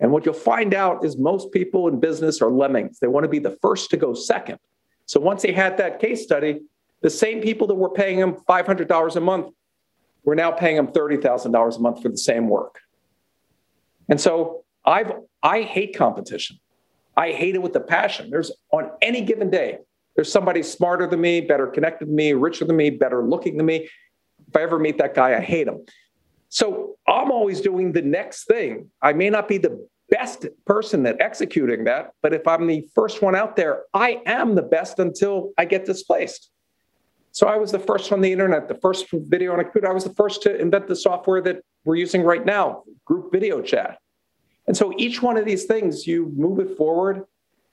And 0.00 0.12
what 0.12 0.24
you'll 0.24 0.34
find 0.34 0.74
out 0.74 1.04
is 1.04 1.16
most 1.16 1.50
people 1.52 1.88
in 1.88 1.98
business 1.98 2.40
are 2.40 2.50
lemmings. 2.50 2.98
They 3.00 3.08
want 3.08 3.24
to 3.24 3.28
be 3.28 3.38
the 3.38 3.58
first 3.60 3.90
to 3.90 3.96
go 3.96 4.14
second. 4.14 4.58
So 5.06 5.20
once 5.20 5.42
they 5.42 5.52
had 5.52 5.76
that 5.78 6.00
case 6.00 6.22
study, 6.22 6.60
the 7.02 7.10
same 7.10 7.40
people 7.40 7.66
that 7.68 7.74
were 7.74 7.90
paying 7.90 8.20
them 8.20 8.36
$500 8.48 9.16
a 9.16 9.20
month 9.20 9.54
were 10.24 10.34
now 10.34 10.50
paying 10.50 10.76
them 10.76 10.88
$30,000 10.88 11.76
a 11.76 11.80
month 11.80 12.02
for 12.02 12.08
the 12.08 12.18
same 12.18 12.48
work. 12.48 12.78
And 14.08 14.20
so 14.20 14.64
I've 14.84 15.12
I 15.42 15.62
hate 15.62 15.96
competition. 15.96 16.58
I 17.16 17.32
hate 17.32 17.54
it 17.54 17.62
with 17.62 17.74
a 17.76 17.80
passion. 17.80 18.30
There's 18.30 18.50
on 18.70 18.90
any 19.02 19.20
given 19.20 19.50
day, 19.50 19.78
there's 20.16 20.30
somebody 20.30 20.62
smarter 20.62 21.06
than 21.06 21.20
me, 21.20 21.40
better 21.40 21.66
connected 21.66 22.08
than 22.08 22.16
me, 22.16 22.32
richer 22.32 22.64
than 22.64 22.76
me, 22.76 22.90
better 22.90 23.22
looking 23.22 23.56
than 23.56 23.66
me. 23.66 23.88
If 24.48 24.56
I 24.56 24.62
ever 24.62 24.78
meet 24.78 24.98
that 24.98 25.14
guy, 25.14 25.36
I 25.36 25.40
hate 25.40 25.68
him. 25.68 25.84
So 26.48 26.96
I'm 27.06 27.30
always 27.30 27.60
doing 27.60 27.92
the 27.92 28.02
next 28.02 28.46
thing. 28.46 28.90
I 29.02 29.12
may 29.12 29.30
not 29.30 29.48
be 29.48 29.58
the 29.58 29.86
best 30.10 30.46
person 30.64 31.04
at 31.06 31.20
executing 31.20 31.84
that, 31.84 32.12
but 32.22 32.32
if 32.32 32.46
I'm 32.46 32.66
the 32.66 32.88
first 32.94 33.20
one 33.20 33.34
out 33.34 33.56
there, 33.56 33.82
I 33.92 34.22
am 34.24 34.54
the 34.54 34.62
best 34.62 34.98
until 34.98 35.52
I 35.58 35.66
get 35.66 35.84
displaced. 35.84 36.50
So 37.32 37.46
I 37.46 37.56
was 37.56 37.70
the 37.70 37.78
first 37.78 38.10
on 38.10 38.20
the 38.22 38.32
internet, 38.32 38.68
the 38.68 38.74
first 38.74 39.06
video 39.12 39.52
on 39.52 39.60
a 39.60 39.64
computer. 39.64 39.88
I 39.88 39.92
was 39.92 40.04
the 40.04 40.14
first 40.14 40.42
to 40.42 40.58
invent 40.58 40.88
the 40.88 40.96
software 40.96 41.42
that 41.42 41.60
we're 41.84 41.96
using 41.96 42.22
right 42.22 42.44
now, 42.44 42.84
group 43.04 43.30
video 43.30 43.60
chat. 43.60 43.98
And 44.66 44.76
so 44.76 44.92
each 44.96 45.22
one 45.22 45.36
of 45.36 45.44
these 45.44 45.64
things, 45.64 46.06
you 46.06 46.32
move 46.36 46.58
it 46.58 46.76
forward. 46.76 47.24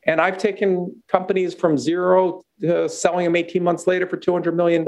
And 0.06 0.22
I've 0.22 0.38
taken 0.38 1.02
companies 1.08 1.54
from 1.54 1.78
zero 1.78 2.44
to 2.62 2.88
selling 2.88 3.26
them 3.26 3.36
18 3.36 3.64
months 3.64 3.88
later 3.88 4.06
for 4.06 4.18
$200 4.18 4.54
million. 4.54 4.88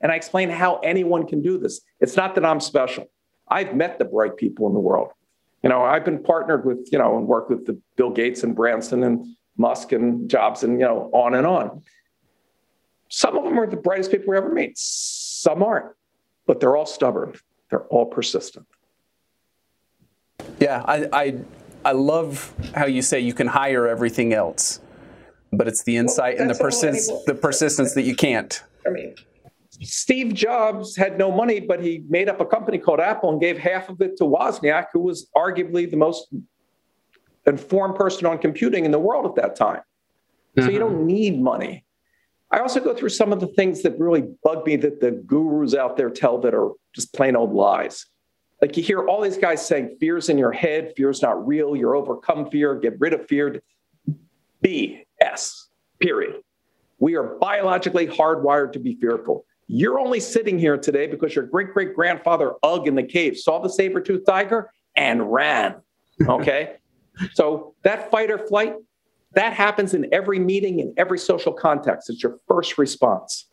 And 0.00 0.10
I 0.10 0.16
explain 0.16 0.50
how 0.50 0.78
anyone 0.78 1.26
can 1.26 1.40
do 1.40 1.58
this. 1.58 1.80
It's 2.00 2.16
not 2.16 2.34
that 2.34 2.44
I'm 2.44 2.60
special. 2.60 3.06
I've 3.50 3.74
met 3.74 3.98
the 3.98 4.04
bright 4.04 4.36
people 4.36 4.66
in 4.66 4.74
the 4.74 4.80
world. 4.80 5.12
You 5.62 5.70
know, 5.70 5.82
I've 5.82 6.04
been 6.04 6.22
partnered 6.22 6.64
with, 6.64 6.88
you 6.92 6.98
know, 6.98 7.16
and 7.16 7.26
worked 7.26 7.50
with 7.50 7.66
the 7.66 7.80
Bill 7.96 8.10
Gates 8.10 8.44
and 8.44 8.54
Branson 8.54 9.02
and 9.02 9.26
Musk 9.56 9.92
and 9.92 10.30
Jobs 10.30 10.62
and, 10.62 10.78
you 10.78 10.86
know, 10.86 11.10
on 11.12 11.34
and 11.34 11.46
on. 11.46 11.82
Some 13.08 13.36
of 13.36 13.44
them 13.44 13.58
are 13.58 13.66
the 13.66 13.76
brightest 13.76 14.10
people 14.10 14.30
we 14.30 14.36
ever 14.36 14.52
meet. 14.52 14.76
Some 14.76 15.62
aren't, 15.62 15.94
but 16.46 16.60
they're 16.60 16.76
all 16.76 16.86
stubborn. 16.86 17.34
They're 17.70 17.86
all 17.86 18.06
persistent. 18.06 18.66
Yeah, 20.60 20.82
I, 20.86 21.08
I, 21.12 21.38
I 21.84 21.92
love 21.92 22.52
how 22.74 22.86
you 22.86 23.02
say 23.02 23.20
you 23.20 23.34
can 23.34 23.46
hire 23.46 23.88
everything 23.88 24.32
else, 24.32 24.80
but 25.52 25.66
it's 25.66 25.82
the 25.82 25.96
insight 25.96 26.34
well, 26.34 26.42
and 26.42 26.54
the, 26.54 26.58
persist, 26.58 27.10
the 27.26 27.34
persistence 27.34 27.94
that 27.94 28.02
you 28.02 28.14
can't. 28.14 28.62
I 28.86 28.90
mean, 28.90 29.14
Steve 29.80 30.34
Jobs 30.34 30.96
had 30.96 31.18
no 31.18 31.30
money, 31.30 31.60
but 31.60 31.82
he 31.82 32.02
made 32.08 32.28
up 32.28 32.40
a 32.40 32.46
company 32.46 32.78
called 32.78 33.00
Apple 33.00 33.30
and 33.30 33.40
gave 33.40 33.58
half 33.58 33.88
of 33.88 34.00
it 34.00 34.16
to 34.16 34.24
Wozniak, 34.24 34.86
who 34.92 35.00
was 35.00 35.28
arguably 35.36 35.88
the 35.88 35.96
most 35.96 36.28
informed 37.46 37.94
person 37.94 38.26
on 38.26 38.38
computing 38.38 38.84
in 38.84 38.90
the 38.90 38.98
world 38.98 39.26
at 39.26 39.34
that 39.36 39.56
time. 39.56 39.80
Mm-hmm. 40.56 40.62
So 40.62 40.70
you 40.70 40.78
mm-hmm. 40.80 40.88
don't 40.88 41.06
need 41.06 41.40
money. 41.40 41.84
I 42.50 42.60
also 42.60 42.80
go 42.80 42.94
through 42.94 43.10
some 43.10 43.32
of 43.32 43.40
the 43.40 43.46
things 43.46 43.82
that 43.82 43.98
really 43.98 44.24
bug 44.42 44.66
me 44.66 44.76
that 44.76 45.00
the 45.00 45.10
gurus 45.10 45.74
out 45.74 45.96
there 45.96 46.10
tell 46.10 46.38
that 46.40 46.54
are 46.54 46.70
just 46.94 47.12
plain 47.12 47.36
old 47.36 47.52
lies. 47.52 48.06
Like 48.62 48.76
you 48.76 48.82
hear 48.82 49.06
all 49.06 49.20
these 49.20 49.36
guys 49.36 49.64
saying 49.64 49.98
fear's 50.00 50.28
in 50.28 50.38
your 50.38 50.52
head, 50.52 50.92
fear's 50.96 51.22
not 51.22 51.46
real, 51.46 51.76
you're 51.76 51.94
overcome 51.94 52.50
fear, 52.50 52.74
get 52.74 52.98
rid 52.98 53.12
of 53.12 53.26
fear. 53.28 53.60
BS, 54.64 55.66
period. 56.00 56.40
We 56.98 57.14
are 57.14 57.38
biologically 57.38 58.08
hardwired 58.08 58.72
to 58.72 58.80
be 58.80 58.96
fearful. 58.96 59.44
You're 59.68 60.00
only 60.00 60.18
sitting 60.18 60.58
here 60.58 60.78
today 60.78 61.06
because 61.06 61.34
your 61.34 61.44
great 61.44 61.72
great 61.72 61.94
grandfather 61.94 62.54
Ugg 62.62 62.88
in 62.88 62.94
the 62.94 63.02
cave 63.02 63.36
saw 63.36 63.58
the 63.60 63.68
saber 63.68 64.00
tooth 64.00 64.24
tiger 64.26 64.72
and 64.96 65.32
ran. 65.32 65.76
Okay. 66.28 66.78
so 67.32 67.74
that 67.84 68.10
fight 68.10 68.28
or 68.28 68.38
flight, 68.38 68.74
that 69.34 69.52
happens 69.52 69.94
in 69.94 70.12
every 70.12 70.40
meeting, 70.40 70.80
in 70.80 70.92
every 70.96 71.18
social 71.18 71.52
context. 71.52 72.10
It's 72.10 72.24
your 72.24 72.38
first 72.48 72.76
response. 72.76 73.46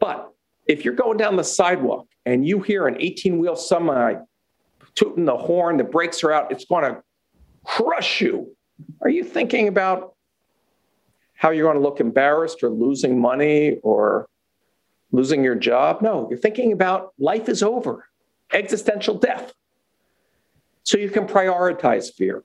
But 0.00 0.32
if 0.66 0.82
you're 0.82 0.94
going 0.94 1.18
down 1.18 1.36
the 1.36 1.44
sidewalk 1.44 2.06
and 2.24 2.46
you 2.46 2.60
hear 2.60 2.86
an 2.86 2.96
18 2.98 3.38
wheel 3.38 3.54
semi 3.54 4.14
tooting 4.94 5.26
the 5.26 5.36
horn, 5.36 5.76
the 5.76 5.84
brakes 5.84 6.24
are 6.24 6.32
out, 6.32 6.50
it's 6.50 6.64
going 6.64 6.84
to 6.84 7.02
crush 7.64 8.22
you. 8.22 8.56
Are 9.02 9.10
you 9.10 9.24
thinking 9.24 9.68
about 9.68 10.14
how 11.34 11.50
you're 11.50 11.70
going 11.70 11.76
to 11.76 11.86
look 11.86 12.00
embarrassed 12.00 12.62
or 12.62 12.70
losing 12.70 13.20
money 13.20 13.76
or 13.82 14.26
losing 15.12 15.42
your 15.44 15.54
job? 15.54 16.02
No, 16.02 16.26
you're 16.28 16.38
thinking 16.38 16.72
about 16.72 17.12
life 17.18 17.48
is 17.48 17.62
over, 17.62 18.08
existential 18.52 19.14
death. 19.16 19.52
So 20.82 20.98
you 20.98 21.10
can 21.10 21.26
prioritize 21.26 22.12
fear. 22.14 22.42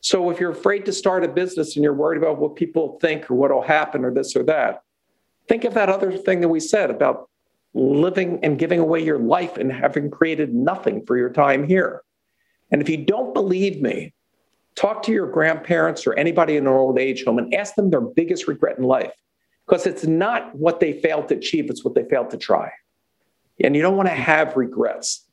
So 0.00 0.30
if 0.30 0.40
you're 0.40 0.52
afraid 0.52 0.86
to 0.86 0.92
start 0.92 1.24
a 1.24 1.28
business 1.28 1.76
and 1.76 1.82
you're 1.82 1.94
worried 1.94 2.18
about 2.18 2.38
what 2.38 2.56
people 2.56 2.98
think 3.00 3.30
or 3.30 3.34
what 3.34 3.50
will 3.50 3.62
happen 3.62 4.04
or 4.04 4.12
this 4.12 4.34
or 4.34 4.42
that, 4.44 4.82
think 5.48 5.64
of 5.64 5.74
that 5.74 5.88
other 5.88 6.16
thing 6.16 6.40
that 6.40 6.48
we 6.48 6.60
said 6.60 6.90
about 6.90 7.28
living 7.74 8.38
and 8.42 8.58
giving 8.58 8.80
away 8.80 9.02
your 9.02 9.18
life 9.18 9.56
and 9.56 9.72
having 9.72 10.10
created 10.10 10.54
nothing 10.54 11.04
for 11.06 11.16
your 11.16 11.30
time 11.30 11.66
here. 11.66 12.02
And 12.70 12.80
if 12.80 12.88
you 12.88 12.98
don't 12.98 13.34
believe 13.34 13.82
me, 13.82 14.14
talk 14.74 15.02
to 15.02 15.12
your 15.12 15.26
grandparents 15.26 16.06
or 16.06 16.14
anybody 16.14 16.56
in 16.56 16.66
an 16.66 16.72
old 16.72 16.98
age 16.98 17.24
home 17.24 17.38
and 17.38 17.52
ask 17.52 17.74
them 17.74 17.90
their 17.90 18.00
biggest 18.00 18.48
regret 18.48 18.78
in 18.78 18.84
life 18.84 19.12
because 19.70 19.86
it's 19.86 20.04
not 20.04 20.52
what 20.56 20.80
they 20.80 20.92
failed 20.92 21.28
to 21.28 21.36
achieve, 21.36 21.70
it's 21.70 21.84
what 21.84 21.94
they 21.94 22.02
failed 22.02 22.28
to 22.30 22.36
try. 22.36 22.72
And 23.62 23.76
you 23.76 23.82
don't 23.82 23.96
want 23.96 24.08
to 24.08 24.14
have 24.14 24.56
regrets. 24.56 25.28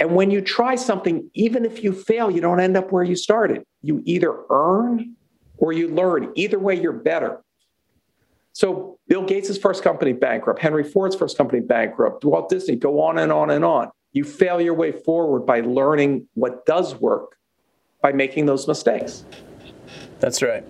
And 0.00 0.16
when 0.16 0.32
you 0.32 0.40
try 0.40 0.74
something, 0.74 1.30
even 1.34 1.64
if 1.64 1.84
you 1.84 1.92
fail, 1.92 2.32
you 2.32 2.40
don't 2.40 2.58
end 2.58 2.76
up 2.76 2.90
where 2.90 3.04
you 3.04 3.14
started. 3.14 3.62
You 3.82 4.02
either 4.06 4.34
earn 4.50 5.14
or 5.58 5.72
you 5.72 5.86
learn. 5.86 6.32
Either 6.34 6.58
way, 6.58 6.80
you're 6.80 6.92
better. 6.92 7.44
So 8.54 8.98
Bill 9.06 9.24
Gates' 9.24 9.56
first 9.56 9.84
company 9.84 10.14
bankrupt, 10.14 10.60
Henry 10.60 10.82
Ford's 10.82 11.14
first 11.14 11.38
company 11.38 11.60
bankrupt, 11.60 12.24
Walt 12.24 12.48
Disney, 12.48 12.74
go 12.74 13.00
on 13.00 13.18
and 13.18 13.30
on 13.30 13.50
and 13.50 13.64
on. 13.64 13.90
You 14.12 14.24
fail 14.24 14.60
your 14.60 14.74
way 14.74 14.90
forward 14.90 15.46
by 15.46 15.60
learning 15.60 16.26
what 16.34 16.66
does 16.66 16.96
work 16.96 17.36
by 18.02 18.10
making 18.10 18.46
those 18.46 18.66
mistakes. 18.66 19.24
That's 20.18 20.42
right. 20.42 20.64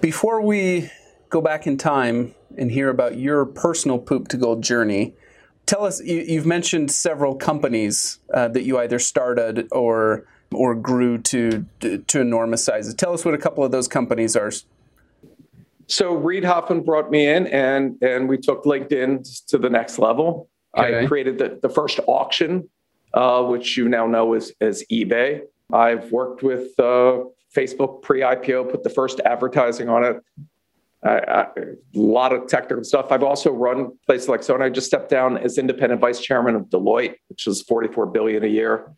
Before 0.00 0.40
we 0.40 0.90
go 1.34 1.40
back 1.40 1.66
in 1.66 1.76
time 1.76 2.32
and 2.56 2.70
hear 2.70 2.88
about 2.88 3.18
your 3.18 3.44
personal 3.44 3.98
poop 3.98 4.28
to 4.28 4.36
gold 4.36 4.62
journey, 4.62 5.12
tell 5.66 5.84
us 5.84 6.00
you, 6.00 6.36
have 6.36 6.46
mentioned 6.46 6.92
several 6.92 7.34
companies 7.34 8.20
uh, 8.32 8.46
that 8.46 8.62
you 8.62 8.78
either 8.78 9.00
started 9.00 9.66
or 9.72 10.24
or 10.52 10.76
grew 10.76 11.18
to 11.18 11.66
to 11.80 12.20
enormous 12.20 12.64
sizes. 12.64 12.94
Tell 12.94 13.12
us 13.12 13.24
what 13.24 13.34
a 13.34 13.38
couple 13.38 13.64
of 13.64 13.72
those 13.72 13.88
companies 13.88 14.36
are. 14.36 14.52
So 15.88 16.14
reid 16.14 16.44
hoffman 16.44 16.82
brought 16.84 17.10
me 17.10 17.26
in 17.26 17.48
and 17.48 18.00
and 18.00 18.28
we 18.28 18.38
took 18.38 18.62
linkedin 18.62 19.26
to 19.48 19.58
the 19.58 19.68
next 19.68 19.98
level. 19.98 20.48
Okay. 20.76 21.04
i 21.04 21.06
created 21.06 21.38
the, 21.38 21.58
the 21.62 21.68
first 21.68 21.98
auction 22.06 22.68
uh, 23.14 23.42
which 23.42 23.76
you 23.76 23.88
now 23.88 24.06
know 24.06 24.34
as, 24.34 24.52
as 24.60 24.84
ebay. 24.90 25.40
I've 25.72 26.12
worked 26.12 26.44
with 26.44 26.78
uh, 26.78 27.24
facebook 27.56 28.02
pre-ipo 28.02 28.70
put 28.70 28.82
the 28.84 28.90
first 28.90 29.20
advertising 29.24 29.88
on 29.88 30.04
it 30.04 30.16
a 31.04 31.52
lot 31.94 32.32
of 32.32 32.46
technical 32.46 32.82
stuff. 32.82 33.12
I've 33.12 33.22
also 33.22 33.50
run 33.50 33.92
places 34.06 34.28
like 34.28 34.42
so, 34.42 34.54
and 34.54 34.62
I 34.62 34.70
just 34.70 34.86
stepped 34.86 35.10
down 35.10 35.36
as 35.36 35.58
independent 35.58 36.00
vice 36.00 36.20
chairman 36.20 36.54
of 36.54 36.62
Deloitte, 36.64 37.16
which 37.28 37.46
is 37.46 37.62
44 37.62 38.06
billion 38.06 38.44
a 38.44 38.48
year. 38.48 38.90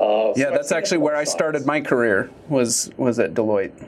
Uh, 0.00 0.32
yeah, 0.34 0.46
so 0.46 0.50
that's 0.50 0.72
actually 0.72 0.98
where 0.98 1.16
I 1.16 1.24
started 1.24 1.66
my 1.66 1.80
career. 1.80 2.30
Was 2.48 2.90
was 2.96 3.18
at 3.18 3.34
Deloitte. 3.34 3.86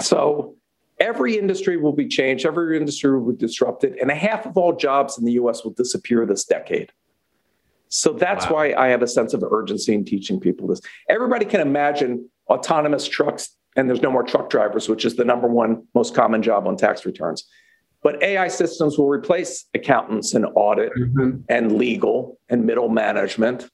So 0.00 0.56
every 0.98 1.38
industry 1.38 1.76
will 1.76 1.92
be 1.92 2.08
changed. 2.08 2.44
Every 2.46 2.76
industry 2.76 3.16
will 3.18 3.32
be 3.32 3.38
disrupted, 3.38 3.96
and 3.98 4.10
a 4.10 4.14
half 4.14 4.46
of 4.46 4.56
all 4.56 4.74
jobs 4.74 5.18
in 5.18 5.24
the 5.24 5.32
U.S. 5.32 5.64
will 5.64 5.72
disappear 5.72 6.26
this 6.26 6.44
decade. 6.44 6.92
So 7.90 8.14
that's 8.14 8.46
wow. 8.46 8.54
why 8.54 8.74
I 8.74 8.88
have 8.88 9.02
a 9.02 9.06
sense 9.06 9.34
of 9.34 9.42
urgency 9.42 9.92
in 9.92 10.06
teaching 10.06 10.40
people 10.40 10.66
this. 10.66 10.80
Everybody 11.10 11.44
can 11.44 11.60
imagine 11.60 12.30
autonomous 12.48 13.06
trucks 13.06 13.54
and 13.76 13.88
there's 13.88 14.02
no 14.02 14.10
more 14.10 14.22
truck 14.22 14.50
drivers, 14.50 14.88
which 14.88 15.04
is 15.04 15.16
the 15.16 15.24
number 15.24 15.48
one 15.48 15.86
most 15.94 16.14
common 16.14 16.42
job 16.42 16.66
on 16.66 16.76
tax 16.76 17.06
returns. 17.06 17.44
But 18.02 18.22
AI 18.22 18.48
systems 18.48 18.98
will 18.98 19.08
replace 19.08 19.66
accountants 19.74 20.34
and 20.34 20.46
audit 20.54 20.92
mm-hmm. 20.92 21.40
and 21.48 21.78
legal 21.78 22.38
and 22.48 22.66
middle 22.66 22.88
management. 22.88 23.70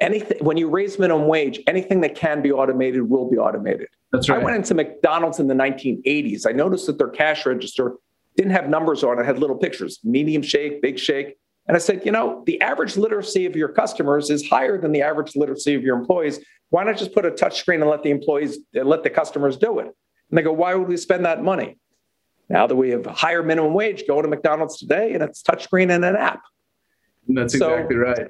Anything 0.00 0.38
when 0.44 0.56
you 0.56 0.68
raise 0.68 0.98
minimum 0.98 1.26
wage, 1.26 1.60
anything 1.66 2.02
that 2.02 2.14
can 2.14 2.42
be 2.42 2.52
automated 2.52 3.08
will 3.08 3.28
be 3.28 3.36
automated. 3.36 3.88
That's 4.12 4.28
right. 4.28 4.40
I 4.40 4.44
went 4.44 4.56
into 4.56 4.74
McDonald's 4.74 5.40
in 5.40 5.48
the 5.48 5.54
1980s. 5.54 6.46
I 6.46 6.52
noticed 6.52 6.86
that 6.86 6.98
their 6.98 7.08
cash 7.08 7.46
register 7.46 7.96
didn't 8.36 8.52
have 8.52 8.68
numbers 8.68 9.02
on 9.02 9.18
it, 9.18 9.24
had 9.24 9.38
little 9.38 9.56
pictures, 9.56 9.98
medium 10.04 10.42
shake, 10.42 10.80
big 10.80 10.98
shake. 10.98 11.36
And 11.68 11.76
I 11.76 11.80
said, 11.80 12.04
you 12.04 12.10
know, 12.10 12.42
the 12.46 12.60
average 12.62 12.96
literacy 12.96 13.44
of 13.44 13.54
your 13.54 13.68
customers 13.68 14.30
is 14.30 14.48
higher 14.48 14.80
than 14.80 14.92
the 14.92 15.02
average 15.02 15.36
literacy 15.36 15.74
of 15.74 15.82
your 15.82 15.98
employees. 15.98 16.40
Why 16.70 16.82
not 16.82 16.96
just 16.96 17.12
put 17.12 17.26
a 17.26 17.30
touch 17.30 17.60
screen 17.60 17.82
and 17.82 17.90
let 17.90 18.02
the 18.02 18.10
employees, 18.10 18.58
uh, 18.74 18.84
let 18.84 19.02
the 19.02 19.10
customers 19.10 19.58
do 19.58 19.78
it? 19.78 19.86
And 19.86 20.38
they 20.38 20.42
go, 20.42 20.52
why 20.52 20.74
would 20.74 20.88
we 20.88 20.96
spend 20.96 21.26
that 21.26 21.42
money? 21.42 21.76
Now 22.48 22.66
that 22.66 22.76
we 22.76 22.90
have 22.90 23.06
a 23.06 23.12
higher 23.12 23.42
minimum 23.42 23.74
wage, 23.74 24.04
go 24.08 24.22
to 24.22 24.28
McDonald's 24.28 24.78
today 24.78 25.12
and 25.12 25.22
it's 25.22 25.42
touchscreen 25.42 25.94
and 25.94 26.04
an 26.04 26.16
app. 26.16 26.40
That's 27.28 27.58
so, 27.58 27.74
exactly 27.74 27.96
right. 27.96 28.28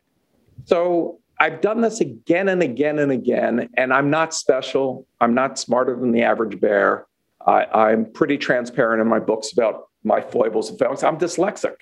So 0.65 1.21
I've 1.41 1.61
done 1.61 1.81
this 1.81 2.01
again 2.01 2.49
and 2.49 2.63
again 2.63 2.99
and 2.99 3.13
again, 3.13 3.69
and 3.77 3.93
I'm 3.95 4.11
not 4.11 4.35
special. 4.35 5.07
I'm 5.21 5.35
not 5.35 5.59
smarter 5.61 5.95
than 5.95 6.11
the 6.11 6.23
average 6.23 6.61
bear. 6.61 7.07
I, 7.47 7.93
am 7.93 8.13
pretty 8.13 8.37
transparent 8.37 9.01
in 9.01 9.09
my 9.09 9.21
books 9.21 9.53
about 9.53 9.89
my 10.03 10.21
foibles 10.21 10.69
and 10.69 10.79
failings. 10.79 11.05
I'm 11.05 11.17
dyslexic, 11.17 11.77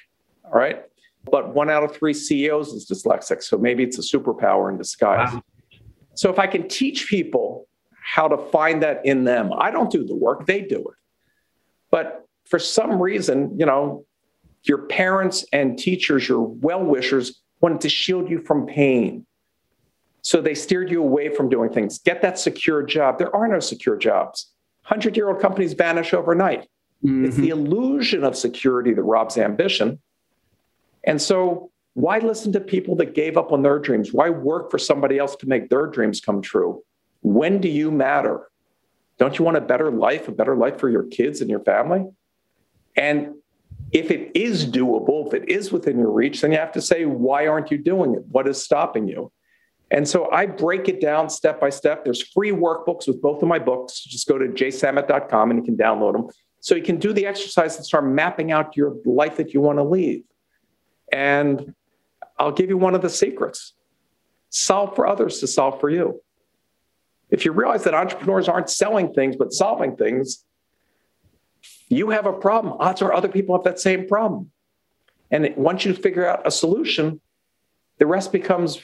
all 0.45 0.53
right? 0.53 0.85
But 1.31 1.55
one 1.55 1.71
out 1.71 1.83
of 1.83 1.95
three 1.95 2.15
CEOs 2.15 2.69
is 2.69 2.89
dyslexic. 2.89 3.43
So 3.43 3.59
maybe 3.59 3.83
it's 3.83 3.99
a 3.99 4.17
superpower 4.17 4.71
in 4.71 4.79
disguise. 4.79 5.33
Wow. 5.33 5.43
So 6.15 6.31
if 6.31 6.39
I 6.39 6.47
can 6.47 6.69
teach 6.69 7.09
people 7.09 7.67
how 8.03 8.29
to 8.29 8.39
find 8.51 8.83
that 8.83 9.05
in 9.05 9.25
them, 9.25 9.51
I 9.57 9.71
don't 9.71 9.91
do 9.91 10.05
the 10.05 10.15
work, 10.15 10.47
they 10.47 10.63
do 10.63 10.79
it. 10.79 10.97
But 11.91 12.27
for 12.45 12.59
some 12.59 13.03
reason, 13.03 13.59
you 13.59 13.67
know, 13.67 14.05
your 14.63 14.87
parents 14.87 15.45
and 15.53 15.79
teachers, 15.79 16.29
your 16.29 16.41
well 16.41 16.83
wishers, 16.83 17.43
wanted 17.61 17.81
to 17.83 17.89
shield 17.89 18.31
you 18.31 18.41
from 18.41 18.67
pain. 18.67 19.27
So 20.23 20.41
they 20.41 20.55
steered 20.55 20.91
you 20.91 21.03
away 21.03 21.29
from 21.35 21.49
doing 21.49 21.71
things. 21.71 21.99
Get 21.99 22.23
that 22.23 22.39
secure 22.39 22.83
job. 22.83 23.19
There 23.19 23.35
are 23.35 23.47
no 23.47 23.61
secure 23.61 23.97
jobs. 23.97 24.53
100 24.89 25.17
year 25.17 25.29
old 25.29 25.41
companies 25.41 25.73
vanish 25.73 26.15
overnight. 26.15 26.63
Mm-hmm. 27.05 27.27
It's 27.27 27.37
the 27.37 27.51
illusion 27.51 28.25
of 28.25 28.37
security 28.37 28.93
that 28.93 29.03
robs 29.03 29.39
ambition. 29.39 30.01
And 31.07 31.23
so, 31.23 31.71
why 31.95 32.19
listen 32.19 32.53
to 32.53 32.61
people 32.61 32.97
that 32.97 33.15
gave 33.15 33.39
up 33.39 33.53
on 33.53 33.63
their 33.63 33.79
dreams? 33.79 34.13
Why 34.13 34.29
work 34.29 34.71
for 34.71 34.79
somebody 34.79 35.19
else 35.19 35.35
to 35.37 35.49
make 35.49 35.71
their 35.71 35.87
dreams 35.87 36.21
come 36.21 36.43
true? 36.43 36.83
When 37.23 37.59
do 37.59 37.69
you 37.69 37.91
matter? 37.91 38.51
Don't 39.19 39.39
you 39.39 39.45
want 39.45 39.57
a 39.57 39.63
better 39.63 39.91
life, 39.91 40.29
a 40.29 40.33
better 40.33 40.55
life 40.55 40.79
for 40.79 40.91
your 40.91 41.05
kids 41.05 41.41
and 41.41 41.49
your 41.49 41.61
family? 41.61 42.05
And 42.97 43.37
if 43.93 44.11
it 44.11 44.33
is 44.35 44.67
doable, 44.67 45.27
if 45.27 45.35
it 45.35 45.49
is 45.49 45.73
within 45.73 45.99
your 45.99 46.11
reach, 46.11 46.43
then 46.43 46.53
you 46.53 46.59
have 46.59 46.73
to 46.73 46.83
say, 46.83 47.07
why 47.07 47.47
aren't 47.47 47.71
you 47.71 47.79
doing 47.79 48.15
it? 48.15 48.25
What 48.31 48.47
is 48.47 48.63
stopping 48.63 49.09
you? 49.09 49.33
And 49.91 50.07
so 50.07 50.31
I 50.33 50.47
break 50.47 50.89
it 50.89 51.01
down 51.01 51.31
step 51.31 51.61
by 51.61 51.71
step. 51.71 52.05
There's 52.05 52.23
free 52.23 52.51
workbooks 52.51 53.07
with 53.07 53.23
both 53.23 53.43
of 53.43 53.49
my 53.49 53.59
books. 53.59 54.01
Just 54.01 54.27
go 54.27 54.37
to 54.37 54.47
jaysamit.com 54.49 55.51
and 55.51 55.59
you 55.61 55.65
can 55.65 55.77
download 55.77 56.13
them. 56.13 56.29
So 56.61 56.75
you 56.75 56.83
can 56.83 56.99
do 56.99 57.13
the 57.13 57.27
exercise 57.27 57.77
and 57.77 57.87
start 57.87 58.07
mapping 58.07 58.51
out 58.51 58.77
your 58.77 58.97
life 59.05 59.37
that 59.37 59.55
you 59.55 59.61
want 59.61 59.79
to 59.79 59.85
lead. 59.85 60.25
And 61.13 61.75
I'll 62.39 62.53
give 62.53 62.69
you 62.69 62.79
one 62.79 62.95
of 62.95 63.03
the 63.03 63.11
secrets 63.11 63.73
solve 64.51 64.95
for 64.95 65.07
others 65.07 65.41
to 65.41 65.47
solve 65.47 65.81
for 65.81 65.91
you. 65.91 66.23
If 67.31 67.45
you 67.45 67.53
realize 67.53 67.85
that 67.85 67.95
entrepreneurs 67.95 68.49
aren't 68.49 68.71
selling 68.71 69.13
things, 69.13 69.37
but 69.37 69.53
solving 69.53 69.97
things, 69.97 70.45
you 71.89 72.11
have 72.11 72.27
a 72.27 72.33
problem. 72.33 72.75
Odds 72.79 73.03
are 73.03 73.13
other 73.13 73.29
people 73.29 73.57
have 73.57 73.65
that 73.65 73.81
same 73.81 74.07
problem. 74.07 74.51
And 75.31 75.53
once 75.57 75.85
you 75.85 75.93
figure 75.93 76.27
out 76.27 76.47
a 76.47 76.51
solution, 76.51 77.21
the 77.99 78.07
rest 78.07 78.33
becomes 78.33 78.81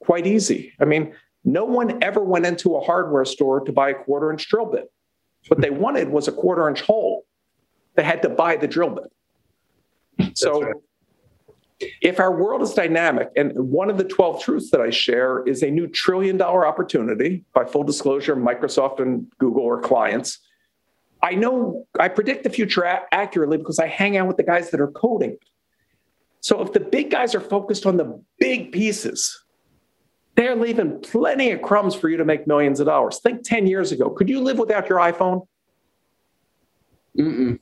quite 0.00 0.26
easy. 0.26 0.72
I 0.80 0.86
mean, 0.86 1.14
no 1.44 1.64
one 1.64 2.02
ever 2.02 2.20
went 2.20 2.46
into 2.46 2.76
a 2.76 2.80
hardware 2.80 3.24
store 3.24 3.60
to 3.60 3.72
buy 3.72 3.90
a 3.90 3.94
quarter 3.94 4.30
inch 4.30 4.48
drill 4.48 4.66
bit. 4.66 4.90
What 5.48 5.60
they 5.60 5.70
wanted 5.70 6.08
was 6.08 6.28
a 6.28 6.32
quarter 6.32 6.68
inch 6.68 6.80
hole. 6.80 7.24
They 7.94 8.04
had 8.04 8.22
to 8.22 8.28
buy 8.28 8.56
the 8.56 8.68
drill 8.68 8.90
bit. 8.90 10.36
So, 10.36 10.62
right. 10.62 10.74
If 12.00 12.20
our 12.20 12.34
world 12.34 12.62
is 12.62 12.74
dynamic, 12.74 13.30
and 13.36 13.52
one 13.54 13.90
of 13.90 13.98
the 13.98 14.04
12 14.04 14.42
truths 14.42 14.70
that 14.70 14.80
I 14.80 14.90
share 14.90 15.46
is 15.46 15.62
a 15.62 15.70
new 15.70 15.86
trillion 15.86 16.36
dollar 16.36 16.66
opportunity, 16.66 17.44
by 17.52 17.64
full 17.64 17.84
disclosure, 17.84 18.36
Microsoft 18.36 19.00
and 19.00 19.26
Google 19.38 19.68
are 19.68 19.80
clients. 19.80 20.38
I 21.22 21.34
know 21.34 21.86
I 22.00 22.08
predict 22.08 22.44
the 22.44 22.50
future 22.50 22.84
accurately 23.12 23.56
because 23.56 23.78
I 23.78 23.86
hang 23.86 24.16
out 24.16 24.26
with 24.26 24.36
the 24.36 24.42
guys 24.42 24.70
that 24.70 24.80
are 24.80 24.90
coding. 24.90 25.36
So 26.40 26.60
if 26.60 26.72
the 26.72 26.80
big 26.80 27.10
guys 27.10 27.34
are 27.34 27.40
focused 27.40 27.86
on 27.86 27.96
the 27.96 28.20
big 28.38 28.72
pieces, 28.72 29.44
they're 30.34 30.56
leaving 30.56 31.00
plenty 31.00 31.52
of 31.52 31.62
crumbs 31.62 31.94
for 31.94 32.08
you 32.08 32.16
to 32.16 32.24
make 32.24 32.46
millions 32.46 32.80
of 32.80 32.86
dollars. 32.86 33.20
Think 33.20 33.42
10 33.44 33.66
years 33.66 33.92
ago. 33.92 34.10
Could 34.10 34.28
you 34.28 34.40
live 34.40 34.58
without 34.58 34.88
your 34.88 34.98
iPhone? 34.98 35.46
Mm-mm. 37.16 37.60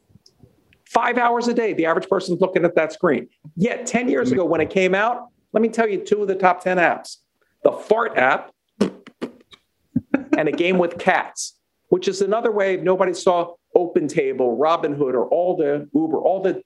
Five 0.91 1.19
hours 1.19 1.49
a 1.49 1.55
day, 1.55 1.73
the 1.73 1.87
average 1.87 2.09
person's 2.09 2.41
looking 2.41 2.65
at 2.65 2.75
that 2.75 2.93
screen. 2.93 3.29
Yet 3.57 3.87
10 3.87 4.09
years 4.09 4.29
mm-hmm. 4.29 4.41
ago, 4.41 4.45
when 4.45 4.61
it 4.61 4.71
came 4.71 4.95
out, 4.95 5.29
let 5.53 5.63
me 5.63 5.69
tell 5.69 5.89
you 5.89 6.05
two 6.05 6.23
of 6.23 6.29
the 6.29 6.35
top 6.35 6.63
10 6.63 6.79
apps 6.79 7.19
the 7.63 7.73
Fart 7.73 8.17
app 8.17 8.53
and 8.81 10.49
a 10.49 10.53
game 10.53 10.79
with 10.79 10.99
cats, 10.99 11.59
which 11.89 12.09
is 12.09 12.23
another 12.23 12.51
way 12.51 12.77
nobody 12.77 13.15
saw 13.15 13.55
Open 13.75 14.09
OpenTable, 14.09 14.59
Robinhood, 14.59 15.15
or 15.15 15.27
all 15.29 15.57
the 15.57 15.89
Uber, 15.95 16.19
all 16.19 16.43
the 16.43 16.63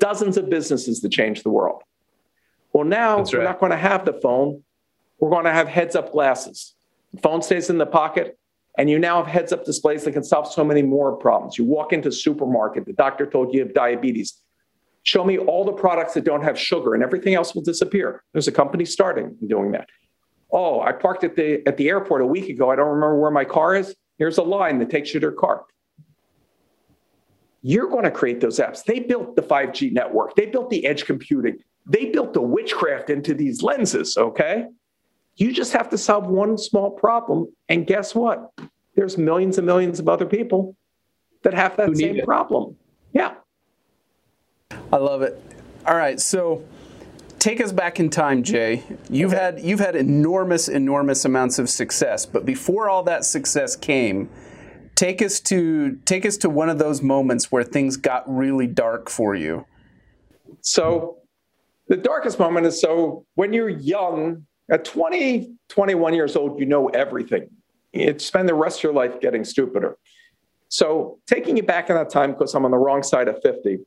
dozens 0.00 0.36
of 0.36 0.50
businesses 0.50 1.00
that 1.00 1.12
changed 1.12 1.44
the 1.44 1.50
world. 1.50 1.82
Well, 2.72 2.84
now 2.84 3.18
That's 3.18 3.32
we're 3.32 3.44
not 3.44 3.60
going 3.60 3.70
to 3.70 3.78
have 3.78 4.04
the 4.04 4.14
phone 4.14 4.64
we're 5.22 5.30
going 5.30 5.44
to 5.44 5.52
have 5.52 5.68
heads 5.68 5.94
up 5.94 6.10
glasses. 6.10 6.74
The 7.12 7.20
phone 7.20 7.42
stays 7.42 7.70
in 7.70 7.78
the 7.78 7.86
pocket, 7.86 8.36
and 8.78 8.88
you 8.88 8.98
now 8.98 9.22
have 9.22 9.26
heads 9.26 9.52
up 9.52 9.64
displays 9.64 10.04
that 10.04 10.12
can 10.12 10.24
solve 10.24 10.50
so 10.50 10.64
many 10.64 10.82
more 10.82 11.16
problems. 11.16 11.58
You 11.58 11.64
walk 11.64 11.92
into 11.92 12.08
a 12.08 12.12
supermarket, 12.12 12.86
the 12.86 12.92
doctor 12.92 13.26
told 13.26 13.52
you 13.52 13.60
you 13.60 13.66
have 13.66 13.74
diabetes. 13.74 14.40
Show 15.04 15.24
me 15.24 15.36
all 15.36 15.64
the 15.64 15.72
products 15.72 16.14
that 16.14 16.24
don't 16.24 16.42
have 16.42 16.58
sugar, 16.58 16.94
and 16.94 17.02
everything 17.02 17.34
else 17.34 17.54
will 17.54 17.62
disappear. 17.62 18.22
There's 18.32 18.48
a 18.48 18.52
company 18.52 18.84
starting 18.84 19.36
doing 19.46 19.72
that. 19.72 19.88
Oh, 20.52 20.80
I 20.80 20.92
parked 20.92 21.24
at 21.24 21.34
the 21.34 21.66
at 21.66 21.76
the 21.76 21.88
airport 21.88 22.22
a 22.22 22.26
week 22.26 22.48
ago. 22.48 22.70
I 22.70 22.76
don't 22.76 22.88
remember 22.88 23.18
where 23.18 23.30
my 23.30 23.44
car 23.44 23.74
is. 23.74 23.94
Here's 24.18 24.38
a 24.38 24.42
line 24.42 24.78
that 24.78 24.90
takes 24.90 25.12
you 25.12 25.18
to 25.20 25.24
your 25.24 25.32
car. 25.32 25.64
You're 27.62 27.88
going 27.88 28.04
to 28.04 28.10
create 28.10 28.40
those 28.40 28.58
apps. 28.58 28.84
They 28.84 29.00
built 29.00 29.36
the 29.36 29.42
5G 29.42 29.92
network. 29.92 30.34
They 30.34 30.46
built 30.46 30.68
the 30.68 30.84
edge 30.86 31.04
computing. 31.04 31.58
They 31.86 32.06
built 32.06 32.34
the 32.34 32.42
witchcraft 32.42 33.08
into 33.08 33.34
these 33.34 33.62
lenses, 33.62 34.16
okay? 34.16 34.66
You 35.36 35.52
just 35.52 35.72
have 35.72 35.88
to 35.90 35.98
solve 35.98 36.26
one 36.26 36.58
small 36.58 36.90
problem. 36.90 37.46
And 37.68 37.86
guess 37.86 38.14
what? 38.14 38.52
There's 38.94 39.16
millions 39.16 39.58
and 39.58 39.66
millions 39.66 39.98
of 39.98 40.08
other 40.08 40.26
people 40.26 40.76
that 41.42 41.54
have 41.54 41.76
that 41.76 41.96
same 41.96 42.16
it. 42.16 42.24
problem. 42.24 42.76
Yeah. 43.12 43.34
I 44.92 44.96
love 44.96 45.22
it. 45.22 45.40
All 45.86 45.96
right. 45.96 46.20
So 46.20 46.62
take 47.38 47.60
us 47.60 47.72
back 47.72 47.98
in 47.98 48.10
time, 48.10 48.42
Jay. 48.42 48.84
You've 49.10 49.32
had 49.32 49.60
you've 49.60 49.80
had 49.80 49.96
enormous, 49.96 50.68
enormous 50.68 51.24
amounts 51.24 51.58
of 51.58 51.68
success. 51.68 52.26
But 52.26 52.44
before 52.44 52.88
all 52.88 53.02
that 53.04 53.24
success 53.24 53.74
came, 53.74 54.28
take 54.94 55.22
us 55.22 55.40
to 55.40 55.98
take 56.04 56.24
us 56.26 56.36
to 56.38 56.50
one 56.50 56.68
of 56.68 56.78
those 56.78 57.02
moments 57.02 57.50
where 57.50 57.64
things 57.64 57.96
got 57.96 58.22
really 58.32 58.66
dark 58.66 59.08
for 59.08 59.34
you. 59.34 59.66
So 60.60 61.18
the 61.88 61.96
darkest 61.96 62.38
moment 62.38 62.66
is 62.66 62.80
so 62.80 63.26
when 63.34 63.52
you're 63.52 63.68
young 63.68 64.46
at 64.72 64.86
20, 64.86 65.52
21 65.68 66.14
years 66.14 66.34
old, 66.34 66.58
you 66.58 66.66
know 66.66 66.88
everything. 66.88 67.48
You 67.92 68.18
spend 68.18 68.48
the 68.48 68.54
rest 68.54 68.78
of 68.78 68.84
your 68.84 68.94
life 68.94 69.20
getting 69.20 69.44
stupider. 69.44 69.98
So, 70.68 71.18
taking 71.26 71.58
you 71.58 71.62
back 71.62 71.90
in 71.90 71.96
that 71.96 72.08
time, 72.08 72.32
because 72.32 72.54
I'm 72.54 72.64
on 72.64 72.70
the 72.70 72.78
wrong 72.78 73.02
side 73.02 73.28
of 73.28 73.40
50, 73.42 73.80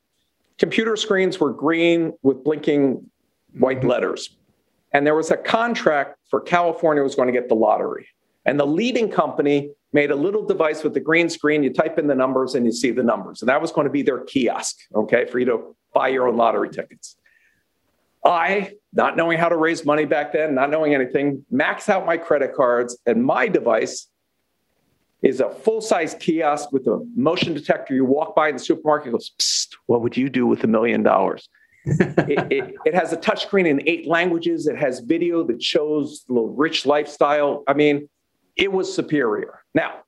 computer 0.59 0.95
screens 0.95 1.39
were 1.39 1.51
green 1.51 2.13
with 2.21 2.43
blinking 2.43 3.09
white 3.57 3.79
mm-hmm. 3.79 3.87
letters. 3.87 4.37
And 4.93 5.05
there 5.05 5.15
was 5.15 5.31
a 5.31 5.37
contract 5.37 6.19
for 6.29 6.39
California 6.39 7.01
was 7.01 7.15
going 7.15 7.27
to 7.27 7.33
get 7.33 7.49
the 7.49 7.55
lottery. 7.55 8.07
And 8.45 8.59
the 8.59 8.67
leading 8.67 9.09
company 9.09 9.71
made 9.91 10.11
a 10.11 10.15
little 10.15 10.45
device 10.45 10.83
with 10.83 10.93
the 10.93 10.99
green 10.99 11.29
screen. 11.29 11.63
You 11.63 11.73
type 11.73 11.97
in 11.97 12.05
the 12.05 12.15
numbers 12.15 12.53
and 12.53 12.65
you 12.65 12.71
see 12.71 12.91
the 12.91 13.01
numbers. 13.03 13.41
And 13.41 13.49
that 13.49 13.59
was 13.59 13.71
going 13.71 13.85
to 13.85 13.91
be 13.91 14.03
their 14.03 14.19
kiosk, 14.19 14.77
okay, 14.93 15.25
for 15.25 15.39
you 15.39 15.45
to 15.45 15.75
buy 15.93 16.09
your 16.09 16.27
own 16.27 16.37
lottery 16.37 16.69
tickets. 16.69 17.17
I, 18.23 18.73
not 18.95 19.17
knowing 19.17 19.37
how 19.37 19.49
to 19.49 19.57
raise 19.57 19.85
money 19.85 20.05
back 20.05 20.31
then, 20.31 20.55
not 20.55 20.69
knowing 20.69 20.95
anything, 20.95 21.45
max 21.51 21.89
out 21.89 22.05
my 22.05 22.17
credit 22.17 22.55
cards, 22.55 22.97
and 23.05 23.23
my 23.23 23.47
device 23.47 24.07
is 25.21 25.41
a 25.41 25.49
full 25.49 25.81
size 25.81 26.15
kiosk 26.19 26.71
with 26.71 26.87
a 26.87 27.05
motion 27.15 27.53
detector. 27.53 27.93
You 27.93 28.05
walk 28.05 28.35
by 28.35 28.49
in 28.49 28.55
the 28.55 28.63
supermarket, 28.63 29.11
goes, 29.11 29.31
Psst, 29.37 29.75
what 29.87 30.01
would 30.01 30.15
you 30.15 30.29
do 30.29 30.47
with 30.47 30.63
a 30.63 30.67
million 30.67 31.03
dollars? 31.03 31.49
it, 31.85 32.51
it, 32.51 32.75
it, 32.85 32.93
has 32.95 33.13
a 33.13 33.17
touchscreen 33.17 33.67
in 33.67 33.79
eight 33.87 34.07
languages. 34.07 34.65
It 34.65 34.77
has 34.77 35.01
video 35.01 35.43
that 35.43 35.61
shows 35.61 36.23
the 36.27 36.33
rich 36.33 36.85
lifestyle. 36.85 37.63
I 37.67 37.73
mean, 37.73 38.09
it 38.55 38.71
was 38.71 38.91
superior. 38.91 39.59
Now, 39.75 39.99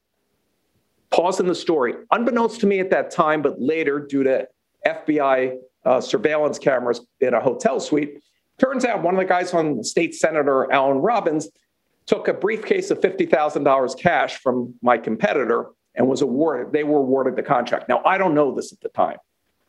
pause 1.12 1.40
in 1.40 1.46
the 1.46 1.54
story. 1.54 1.94
Unbeknownst 2.12 2.62
to 2.62 2.68
me 2.68 2.80
at 2.80 2.90
that 2.92 3.12
time, 3.12 3.44
but 3.44 3.62
later, 3.62 4.00
due 4.00 4.24
to 4.24 4.48
FBI 4.88 5.58
uh, 5.86 6.02
surveillance 6.02 6.58
cameras 6.58 7.02
in 7.20 7.36
a 7.36 7.40
hotel 7.40 7.80
suite, 7.80 8.22
turns 8.60 8.86
out 8.86 9.04
one 9.04 9.14
of 9.14 9.20
the 9.20 9.26
guys 9.26 9.54
on 9.54 9.84
State 9.84 10.16
Senator 10.16 10.72
Alan 10.72 10.98
Robbins 10.98 11.50
took 12.06 12.28
a 12.28 12.34
briefcase 12.34 12.90
of 12.90 13.00
$50,000 13.02 14.00
cash 14.00 14.38
from 14.38 14.74
my 14.82 14.98
competitor 14.98 15.68
and 15.96 16.08
was 16.08 16.22
awarded, 16.22 16.72
they 16.72 16.84
were 16.84 17.00
awarded 17.00 17.36
the 17.36 17.44
contract. 17.44 17.90
Now, 17.90 18.02
I 18.06 18.18
don't 18.18 18.34
know 18.34 18.54
this 18.54 18.72
at 18.72 18.80
the 18.82 18.90
time. 18.90 19.18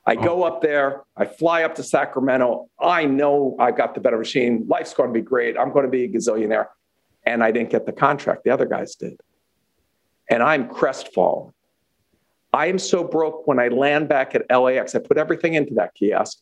I 0.06 0.14
go 0.14 0.44
oh. 0.44 0.46
up 0.46 0.62
there, 0.62 1.02
I 1.16 1.26
fly 1.26 1.64
up 1.64 1.74
to 1.74 1.82
Sacramento. 1.82 2.68
I 2.80 3.04
know 3.04 3.56
I've 3.58 3.76
got 3.76 3.94
the 3.94 4.00
better 4.00 4.18
machine. 4.18 4.64
Life's 4.68 4.94
going 4.94 5.10
to 5.10 5.12
be 5.12 5.20
great. 5.20 5.58
I'm 5.58 5.72
going 5.72 5.84
to 5.84 5.90
be 5.90 6.04
a 6.04 6.08
gazillionaire. 6.08 6.66
And 7.24 7.42
I 7.42 7.50
didn't 7.50 7.70
get 7.70 7.84
the 7.84 7.92
contract. 7.92 8.44
The 8.44 8.50
other 8.50 8.64
guys 8.64 8.94
did. 8.94 9.20
And 10.30 10.42
I'm 10.42 10.68
crestfallen. 10.68 11.52
I 12.52 12.66
am 12.66 12.78
so 12.78 13.04
broke 13.04 13.46
when 13.46 13.58
I 13.58 13.68
land 13.68 14.08
back 14.08 14.34
at 14.34 14.46
LAX. 14.50 14.94
I 14.94 15.00
put 15.00 15.18
everything 15.18 15.54
into 15.54 15.74
that 15.74 15.94
kiosk. 15.94 16.38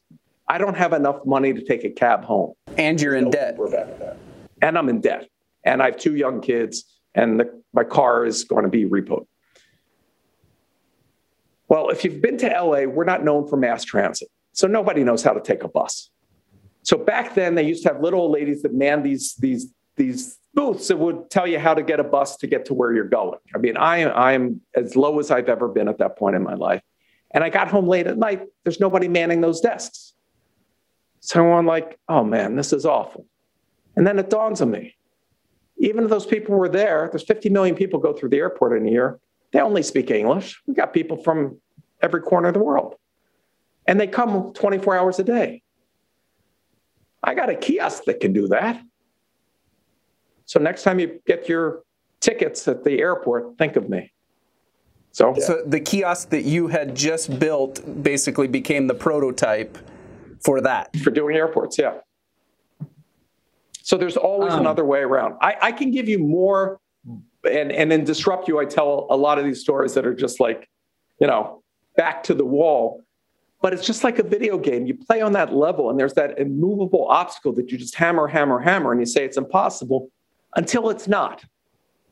I 0.49 0.59
don't 0.59 0.77
have 0.77 0.93
enough 0.93 1.25
money 1.27 1.53
to 1.53 1.63
take 1.63 1.85
a 1.85 1.91
cab 1.91 2.25
home. 2.25 2.55
And 2.77 3.01
you're 3.01 3.17
in 3.17 3.31
debt. 3.31 3.59
And 4.63 4.79
I'm 4.79 4.89
in 4.89 5.01
debt. 5.01 5.29
And 5.65 5.83
I 5.83 5.87
have 5.87 5.97
two 5.97 6.15
young 6.15 6.41
kids, 6.41 6.85
and 7.15 7.41
the, 7.41 7.63
my 7.73 7.83
car 7.83 8.25
is 8.25 8.45
going 8.45 8.63
to 8.63 8.71
be 8.71 8.85
repoed. 8.85 9.27
Well, 11.69 11.89
if 11.89 12.05
you've 12.05 12.23
been 12.23 12.39
to 12.39 12.47
LA, 12.47 12.85
we're 12.85 13.05
not 13.05 13.25
known 13.25 13.49
for 13.49 13.57
mass 13.57 13.85
transit. 13.85 14.29
So 14.53 14.69
nobody 14.69 15.03
knows 15.03 15.25
how 15.25 15.33
to 15.33 15.41
take 15.41 15.65
a 15.65 15.69
bus. 15.69 16.11
So 16.83 16.97
back 16.97 17.35
then, 17.35 17.57
they 17.57 17.65
used 17.65 17.83
to 17.83 17.93
have 17.93 18.01
little 18.01 18.21
old 18.21 18.31
ladies 18.31 18.63
that 18.63 18.73
manned 18.73 19.05
these, 19.05 19.35
these, 19.35 19.67
these 19.97 20.39
booths 20.55 20.87
that 20.87 20.97
would 20.99 21.29
tell 21.31 21.47
you 21.47 21.59
how 21.59 21.75
to 21.75 21.83
get 21.83 21.99
a 21.99 22.05
bus 22.05 22.37
to 22.39 22.47
get 22.47 22.65
to 22.67 22.75
where 22.75 22.93
you're 22.93 23.09
going. 23.09 23.41
I 23.55 23.59
mean, 23.59 23.77
I, 23.77 23.99
am, 23.99 24.13
I'm 24.15 24.61
as 24.77 24.95
low 24.95 25.19
as 25.19 25.33
I've 25.33 25.49
ever 25.49 25.67
been 25.67 25.89
at 25.89 25.99
that 25.99 26.17
point 26.17 26.37
in 26.37 26.45
my 26.45 26.55
life. 26.55 26.83
And 27.33 27.43
I 27.43 27.51
got 27.51 27.69
home 27.69 27.89
late 27.89 28.07
at 28.07 28.17
night. 28.17 28.43
There's 28.63 28.79
nobody 28.79 29.09
manning 29.09 29.41
those 29.41 29.61
desks. 29.61 30.15
So 31.27 31.55
I'm 31.55 31.67
like, 31.67 31.99
oh 32.09 32.23
man, 32.23 32.55
this 32.55 32.73
is 32.73 32.87
awful. 32.87 33.27
And 33.97 34.07
then 34.07 34.17
it 34.21 34.31
dawns 34.31 34.61
on 34.61 34.71
me. 34.71 34.95
Even 35.79 36.05
if 36.05 36.11
those 36.11 36.25
people 36.25 36.55
were 36.55 36.69
there, 36.69 37.09
there's 37.11 37.25
50 37.25 37.49
million 37.49 37.75
people 37.75 37.99
go 37.99 38.13
through 38.13 38.29
the 38.29 38.37
airport 38.37 38.81
in 38.81 38.87
a 38.87 38.91
year. 38.93 39.19
They 39.53 39.59
only 39.59 39.83
speak 39.83 40.13
English. 40.13 40.63
We 40.69 40.75
got 40.75 40.93
people 40.93 41.17
from 41.17 41.61
every 42.01 42.21
corner 42.23 42.49
of 42.49 42.55
the 42.55 42.63
world. 42.63 42.95
And 43.89 43.99
they 43.99 44.07
come 44.07 44.53
24 44.53 44.97
hours 44.97 45.19
a 45.19 45.25
day. 45.25 45.63
I 47.25 47.35
got 47.35 47.51
a 47.51 47.57
kiosk 47.57 48.05
that 48.05 48.21
can 48.21 48.33
do 48.33 48.47
that. 48.47 48.81
So 50.45 50.61
next 50.61 50.85
time 50.85 51.01
you 51.01 51.21
get 51.27 51.49
your 51.49 51.83
tickets 52.21 52.69
at 52.69 52.85
the 52.85 53.01
airport, 53.01 53.59
think 53.59 53.75
of 53.75 53.89
me. 53.89 54.13
So, 55.11 55.35
so 55.41 55.65
the 55.67 55.81
kiosk 55.81 56.29
that 56.29 56.45
you 56.45 56.69
had 56.69 56.95
just 56.95 57.41
built 57.41 57.81
basically 58.05 58.47
became 58.47 58.87
the 58.87 58.95
prototype 58.95 59.77
for 60.45 60.61
that. 60.61 60.95
For 60.97 61.11
doing 61.11 61.37
airports, 61.37 61.79
yeah. 61.79 61.95
So 63.83 63.97
there's 63.97 64.17
always 64.17 64.53
um, 64.53 64.61
another 64.61 64.85
way 64.85 65.01
around. 65.01 65.37
I, 65.41 65.57
I 65.63 65.73
can 65.73 65.91
give 65.91 66.09
you 66.09 66.19
more 66.19 66.81
and 67.49 67.71
and 67.71 67.93
in 67.93 68.05
disrupt 68.05 68.49
you. 68.49 68.59
I 68.59 68.65
tell 68.65 69.07
a 69.11 69.17
lot 69.17 69.39
of 69.39 69.45
these 69.45 69.61
stories 69.61 69.95
that 69.95 70.05
are 70.05 70.15
just 70.15 70.41
like 70.41 70.69
you 71.21 71.27
know 71.27 71.63
back 71.97 72.23
to 72.25 72.35
the 72.35 72.45
wall. 72.45 73.05
But 73.63 73.73
it's 73.73 73.87
just 73.87 74.05
like 74.05 74.19
a 74.19 74.23
video 74.23 74.59
game. 74.59 74.87
You 74.87 74.95
play 74.95 75.23
on 75.23 75.33
that 75.33 75.53
level 75.53 75.89
and 75.89 75.99
there's 75.99 76.13
that 76.15 76.39
immovable 76.39 77.07
obstacle 77.09 77.53
that 77.55 77.73
you 77.73 77.79
just 77.79 77.95
hammer 77.95 78.27
hammer 78.27 78.59
hammer 78.59 78.93
and 78.93 79.01
you 79.01 79.07
say 79.07 79.25
it's 79.25 79.39
impossible 79.39 80.11
until 80.57 80.91
it's 80.91 81.09
not. 81.09 81.45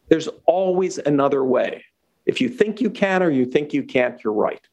There's 0.08 0.28
always 0.46 0.98
another 0.98 1.44
way. 1.44 1.84
If 2.24 2.40
you 2.40 2.48
think 2.48 2.80
you 2.80 2.88
can 2.88 3.22
or 3.22 3.30
you 3.30 3.44
think 3.44 3.74
you 3.74 3.82
can't 3.82 4.22
you're 4.24 4.32
right 4.32 4.66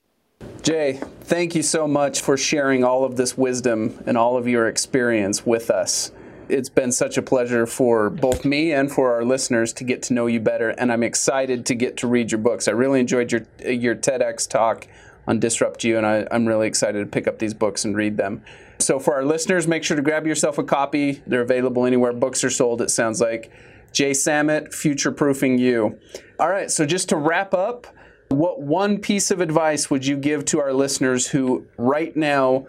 Jay, 0.62 1.00
thank 1.22 1.56
you 1.56 1.64
so 1.64 1.88
much 1.88 2.22
for 2.22 2.38
sharing 2.38 2.84
all 2.84 3.04
of 3.04 3.16
this 3.16 3.38
wisdom 3.38 4.02
and 4.06 4.18
all 4.18 4.38
of 4.38 4.48
your 4.48 4.68
experience 4.68 5.46
with 5.46 5.70
us 5.70 6.12
it's 6.52 6.70
been 6.70 6.92
such 6.92 7.18
a 7.18 7.22
pleasure 7.22 7.66
for 7.66 8.10
both 8.10 8.44
me 8.44 8.74
and 8.74 8.92
for 8.92 9.14
our 9.14 9.24
listeners 9.24 9.72
to 9.74 9.84
get 9.84 10.04
to 10.04 10.14
know 10.14 10.28
you 10.28 10.40
better, 10.40 10.70
and 10.72 10.92
I'm 10.92 11.02
excited 11.02 11.66
to 11.68 11.76
get 11.76 11.98
to 11.98 12.08
read 12.08 12.32
your 12.32 12.40
books. 12.40 12.68
I 12.68 12.72
really 12.72 13.00
enjoyed 13.00 13.32
your 13.32 13.46
your 13.66 13.96
TEDx 13.96 14.50
talk 14.50 14.88
on 15.28 15.40
Disrupt 15.40 15.84
You, 15.84 15.98
and 15.98 16.06
I, 16.06 16.28
I'm 16.30 16.46
really 16.46 16.68
excited 16.68 17.00
to 17.00 17.06
pick 17.06 17.28
up 17.28 17.40
these 17.40 17.54
books 17.54 17.86
and 17.86 17.96
read 17.96 18.18
them. 18.18 18.44
So 18.80 19.00
for 19.00 19.14
our 19.14 19.24
listeners, 19.24 19.68
make 19.68 19.84
sure 19.84 19.96
to 19.96 20.04
grab 20.04 20.28
yourself 20.28 20.58
a 20.58 20.64
copy. 20.64 21.22
They're 21.26 21.42
available 21.42 21.86
anywhere 21.86 22.12
books 22.12 22.44
are 22.44 22.50
sold. 22.50 22.82
It 22.82 22.92
sounds 22.92 23.22
like 23.22 23.52
Jay 23.94 24.14
Samit, 24.14 24.74
Future 24.74 25.12
Proofing 25.12 25.58
You. 25.58 26.00
All 26.40 26.50
right, 26.50 26.70
so 26.70 26.86
just 26.86 27.10
to 27.10 27.16
wrap 27.16 27.54
up, 27.54 27.88
what 28.32 28.62
one 28.62 29.00
piece 29.00 29.32
of 29.32 29.42
advice 29.42 29.90
would 29.90 30.06
you 30.06 30.18
give 30.18 30.46
to 30.46 30.60
our 30.60 30.74
listeners 30.74 31.28
who 31.28 31.66
right 31.78 32.16
now 32.16 32.66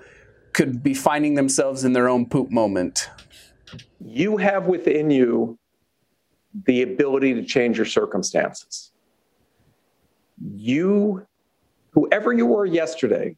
could 0.52 0.82
be 0.82 0.92
finding 0.92 1.34
themselves 1.34 1.84
in 1.84 1.92
their 1.92 2.08
own 2.08 2.26
poop 2.26 2.50
moment? 2.50 3.08
you 4.04 4.36
have 4.36 4.66
within 4.66 5.10
you 5.10 5.58
the 6.66 6.82
ability 6.82 7.34
to 7.34 7.42
change 7.42 7.76
your 7.76 7.86
circumstances. 7.86 8.92
You, 10.54 11.26
whoever 11.90 12.32
you 12.32 12.46
were 12.46 12.66
yesterday, 12.66 13.36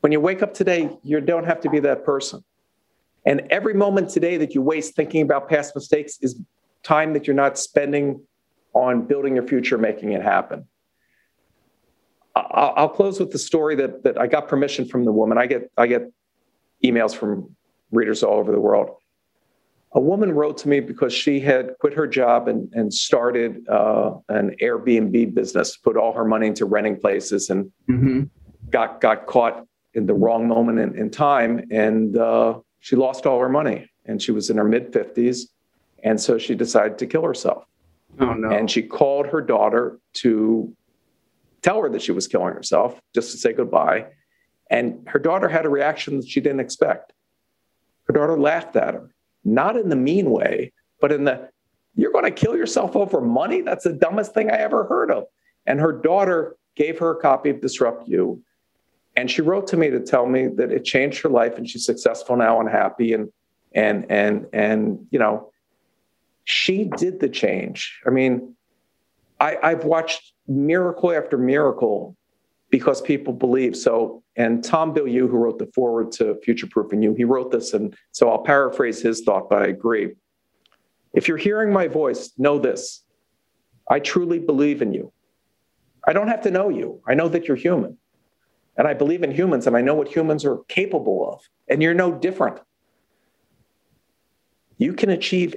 when 0.00 0.12
you 0.12 0.20
wake 0.20 0.42
up 0.42 0.54
today, 0.54 0.98
you 1.02 1.20
don't 1.20 1.44
have 1.44 1.60
to 1.60 1.70
be 1.70 1.80
that 1.80 2.04
person. 2.04 2.42
And 3.26 3.42
every 3.50 3.74
moment 3.74 4.10
today 4.10 4.36
that 4.38 4.54
you 4.54 4.62
waste 4.62 4.96
thinking 4.96 5.22
about 5.22 5.48
past 5.48 5.74
mistakes 5.74 6.18
is 6.22 6.40
time 6.82 7.12
that 7.12 7.26
you're 7.26 7.36
not 7.36 7.58
spending 7.58 8.22
on 8.72 9.06
building 9.06 9.34
your 9.34 9.46
future, 9.46 9.76
making 9.76 10.12
it 10.12 10.22
happen. 10.22 10.66
I'll 12.50 12.88
close 12.88 13.20
with 13.20 13.30
the 13.30 13.38
story 13.38 13.74
that, 13.76 14.02
that 14.04 14.18
I 14.18 14.26
got 14.26 14.48
permission 14.48 14.86
from 14.86 15.04
the 15.04 15.12
woman. 15.12 15.38
I 15.38 15.46
get, 15.46 15.70
I 15.76 15.86
get 15.86 16.02
emails 16.84 17.14
from 17.14 17.54
readers 17.90 18.22
all 18.22 18.38
over 18.38 18.52
the 18.52 18.60
world 18.60 18.90
a 19.92 20.00
woman 20.00 20.32
wrote 20.32 20.56
to 20.58 20.68
me 20.68 20.80
because 20.80 21.12
she 21.12 21.40
had 21.40 21.74
quit 21.80 21.94
her 21.94 22.06
job 22.06 22.46
and, 22.46 22.72
and 22.74 22.92
started 22.94 23.68
uh, 23.68 24.12
an 24.28 24.54
Airbnb 24.62 25.34
business, 25.34 25.76
put 25.76 25.96
all 25.96 26.12
her 26.12 26.24
money 26.24 26.46
into 26.46 26.64
renting 26.64 26.98
places, 26.98 27.50
and 27.50 27.70
mm-hmm. 27.88 28.22
got 28.70 29.00
got 29.00 29.26
caught 29.26 29.66
in 29.94 30.06
the 30.06 30.14
wrong 30.14 30.46
moment 30.46 30.78
in, 30.78 30.96
in 30.96 31.10
time, 31.10 31.66
and 31.72 32.16
uh, 32.16 32.58
she 32.78 32.94
lost 32.94 33.26
all 33.26 33.40
her 33.40 33.48
money. 33.48 33.88
And 34.06 34.20
she 34.22 34.32
was 34.32 34.48
in 34.48 34.56
her 34.56 34.64
mid 34.64 34.92
fifties, 34.92 35.50
and 36.04 36.20
so 36.20 36.38
she 36.38 36.54
decided 36.54 36.98
to 36.98 37.06
kill 37.06 37.22
herself. 37.22 37.64
Oh 38.20 38.32
no! 38.32 38.50
And 38.50 38.70
she 38.70 38.82
called 38.82 39.26
her 39.26 39.40
daughter 39.40 39.98
to 40.14 40.74
tell 41.62 41.82
her 41.82 41.88
that 41.90 42.02
she 42.02 42.12
was 42.12 42.26
killing 42.26 42.54
herself, 42.54 43.00
just 43.14 43.32
to 43.32 43.38
say 43.38 43.52
goodbye. 43.52 44.06
And 44.70 45.06
her 45.08 45.18
daughter 45.18 45.48
had 45.48 45.66
a 45.66 45.68
reaction 45.68 46.18
that 46.18 46.28
she 46.28 46.40
didn't 46.40 46.60
expect. 46.60 47.12
Her 48.04 48.12
daughter 48.12 48.38
laughed 48.38 48.76
at 48.76 48.94
her 48.94 49.10
not 49.44 49.76
in 49.76 49.88
the 49.88 49.96
mean 49.96 50.30
way, 50.30 50.72
but 51.00 51.12
in 51.12 51.24
the 51.24 51.48
you're 51.94 52.12
going 52.12 52.24
to 52.24 52.30
kill 52.30 52.56
yourself 52.56 52.94
over 52.94 53.20
money? 53.20 53.62
That's 53.62 53.84
the 53.84 53.92
dumbest 53.92 54.32
thing 54.32 54.50
I 54.50 54.56
ever 54.56 54.84
heard 54.84 55.10
of. 55.10 55.24
And 55.66 55.80
her 55.80 55.92
daughter 55.92 56.56
gave 56.76 56.98
her 57.00 57.10
a 57.10 57.20
copy 57.20 57.50
of 57.50 57.60
Disrupt 57.60 58.08
You. 58.08 58.42
And 59.16 59.30
she 59.30 59.42
wrote 59.42 59.66
to 59.68 59.76
me 59.76 59.90
to 59.90 60.00
tell 60.00 60.26
me 60.26 60.46
that 60.46 60.70
it 60.70 60.84
changed 60.84 61.20
her 61.22 61.28
life 61.28 61.58
and 61.58 61.68
she's 61.68 61.84
successful 61.84 62.36
now 62.36 62.60
and 62.60 62.68
happy. 62.68 63.12
And, 63.12 63.30
and, 63.72 64.06
and, 64.08 64.46
and, 64.52 65.06
you 65.10 65.18
know, 65.18 65.50
she 66.44 66.84
did 66.84 67.20
the 67.20 67.28
change. 67.28 68.00
I 68.06 68.10
mean, 68.10 68.54
I, 69.40 69.58
I've 69.62 69.84
watched 69.84 70.32
miracle 70.50 71.12
after 71.12 71.38
miracle 71.38 72.16
because 72.70 73.00
people 73.00 73.32
believe. 73.32 73.76
So, 73.76 74.22
and 74.36 74.62
Tom 74.62 74.94
Bilyeu, 74.94 75.28
who 75.28 75.36
wrote 75.36 75.58
the 75.58 75.70
foreword 75.74 76.12
to 76.12 76.40
Future 76.42 76.66
Proofing 76.66 77.02
You, 77.02 77.14
he 77.14 77.24
wrote 77.24 77.50
this, 77.50 77.72
and 77.72 77.96
so 78.12 78.30
I'll 78.30 78.42
paraphrase 78.42 79.00
his 79.00 79.22
thought, 79.22 79.48
but 79.48 79.62
I 79.62 79.66
agree. 79.66 80.12
If 81.12 81.26
you're 81.26 81.36
hearing 81.36 81.72
my 81.72 81.88
voice, 81.88 82.32
know 82.38 82.58
this 82.58 83.04
I 83.88 83.98
truly 83.98 84.38
believe 84.38 84.82
in 84.82 84.92
you. 84.92 85.12
I 86.06 86.12
don't 86.12 86.28
have 86.28 86.42
to 86.42 86.50
know 86.50 86.68
you, 86.68 87.00
I 87.06 87.14
know 87.14 87.28
that 87.28 87.46
you're 87.48 87.56
human. 87.56 87.96
And 88.76 88.86
I 88.88 88.94
believe 88.94 89.22
in 89.22 89.32
humans, 89.32 89.66
and 89.66 89.76
I 89.76 89.82
know 89.82 89.94
what 89.94 90.08
humans 90.08 90.44
are 90.44 90.58
capable 90.68 91.28
of, 91.28 91.42
and 91.68 91.82
you're 91.82 91.92
no 91.92 92.12
different. 92.12 92.60
You 94.78 94.94
can 94.94 95.10
achieve 95.10 95.56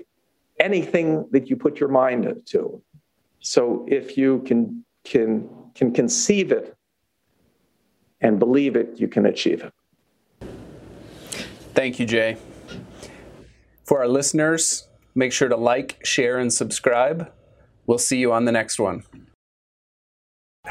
anything 0.60 1.27
that 1.32 1.49
you 1.49 1.56
put 1.56 1.79
your 1.79 1.89
mind 1.89 2.41
to. 2.47 2.82
So 3.43 3.86
if 3.89 4.17
you 4.17 4.39
can 4.47 4.84
can 5.03 5.49
can 5.75 5.91
conceive 5.91 6.51
it 6.51 6.75
and 8.21 8.39
believe 8.39 8.75
it, 8.75 8.99
you 8.99 9.08
can 9.08 9.25
achieve 9.25 9.63
it. 9.63 9.73
Thank 11.75 11.99
you, 11.99 12.06
Jay. 12.06 12.38
For 13.84 13.99
our 13.99 14.08
listeners, 14.08 14.88
make 15.13 15.34
sure 15.34 15.49
to 15.49 15.58
like, 15.58 15.99
share, 16.06 16.38
and 16.38 16.53
subscribe. 16.53 17.32
We'll 17.86 17.97
see 17.97 18.17
you 18.17 18.32
on 18.32 18.45
the 18.45 18.51
next 18.51 18.79
one. 18.79 19.03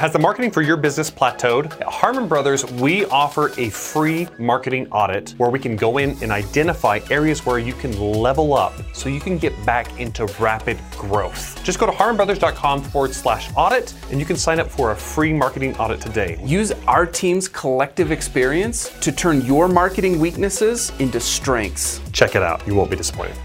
Has 0.02 0.12
the 0.12 0.18
marketing 0.18 0.50
for 0.50 0.62
your 0.62 0.76
business 0.76 1.08
plateaued? 1.12 1.80
At 1.80 1.84
Harmon 1.84 2.26
Brothers, 2.26 2.68
we 2.72 3.04
offer 3.04 3.52
a 3.56 3.70
free 3.70 4.26
marketing 4.36 4.90
audit 4.90 5.30
where 5.38 5.48
we 5.48 5.60
can 5.60 5.76
go 5.76 5.98
in 5.98 6.20
and 6.20 6.32
identify 6.32 6.98
areas 7.08 7.46
where 7.46 7.60
you 7.60 7.72
can 7.72 7.96
level 7.96 8.52
up 8.52 8.72
so 8.92 9.08
you 9.08 9.20
can 9.20 9.38
get 9.38 9.54
back 9.64 10.00
into 10.00 10.26
rapid 10.40 10.76
growth. 10.98 11.62
Just 11.62 11.78
go 11.78 11.86
to 11.86 11.92
harmonbrothers.com 11.92 12.82
forward 12.82 13.14
slash 13.14 13.48
audit 13.56 13.94
and 14.10 14.18
you 14.18 14.26
can 14.26 14.34
sign 14.34 14.58
up 14.58 14.68
for 14.68 14.90
a 14.90 14.96
free 14.96 15.32
marketing 15.32 15.76
audit 15.76 16.00
today. 16.00 16.36
Use 16.42 16.72
our 16.88 17.06
team's 17.06 17.46
collective 17.46 18.10
experience 18.10 18.88
to 18.98 19.12
turn 19.12 19.42
your 19.42 19.68
marketing 19.68 20.18
weaknesses 20.18 20.90
into 20.98 21.20
strengths. 21.20 22.00
Check 22.10 22.34
it 22.34 22.42
out. 22.42 22.66
You 22.66 22.74
won't 22.74 22.90
be 22.90 22.96
disappointed. 22.96 23.36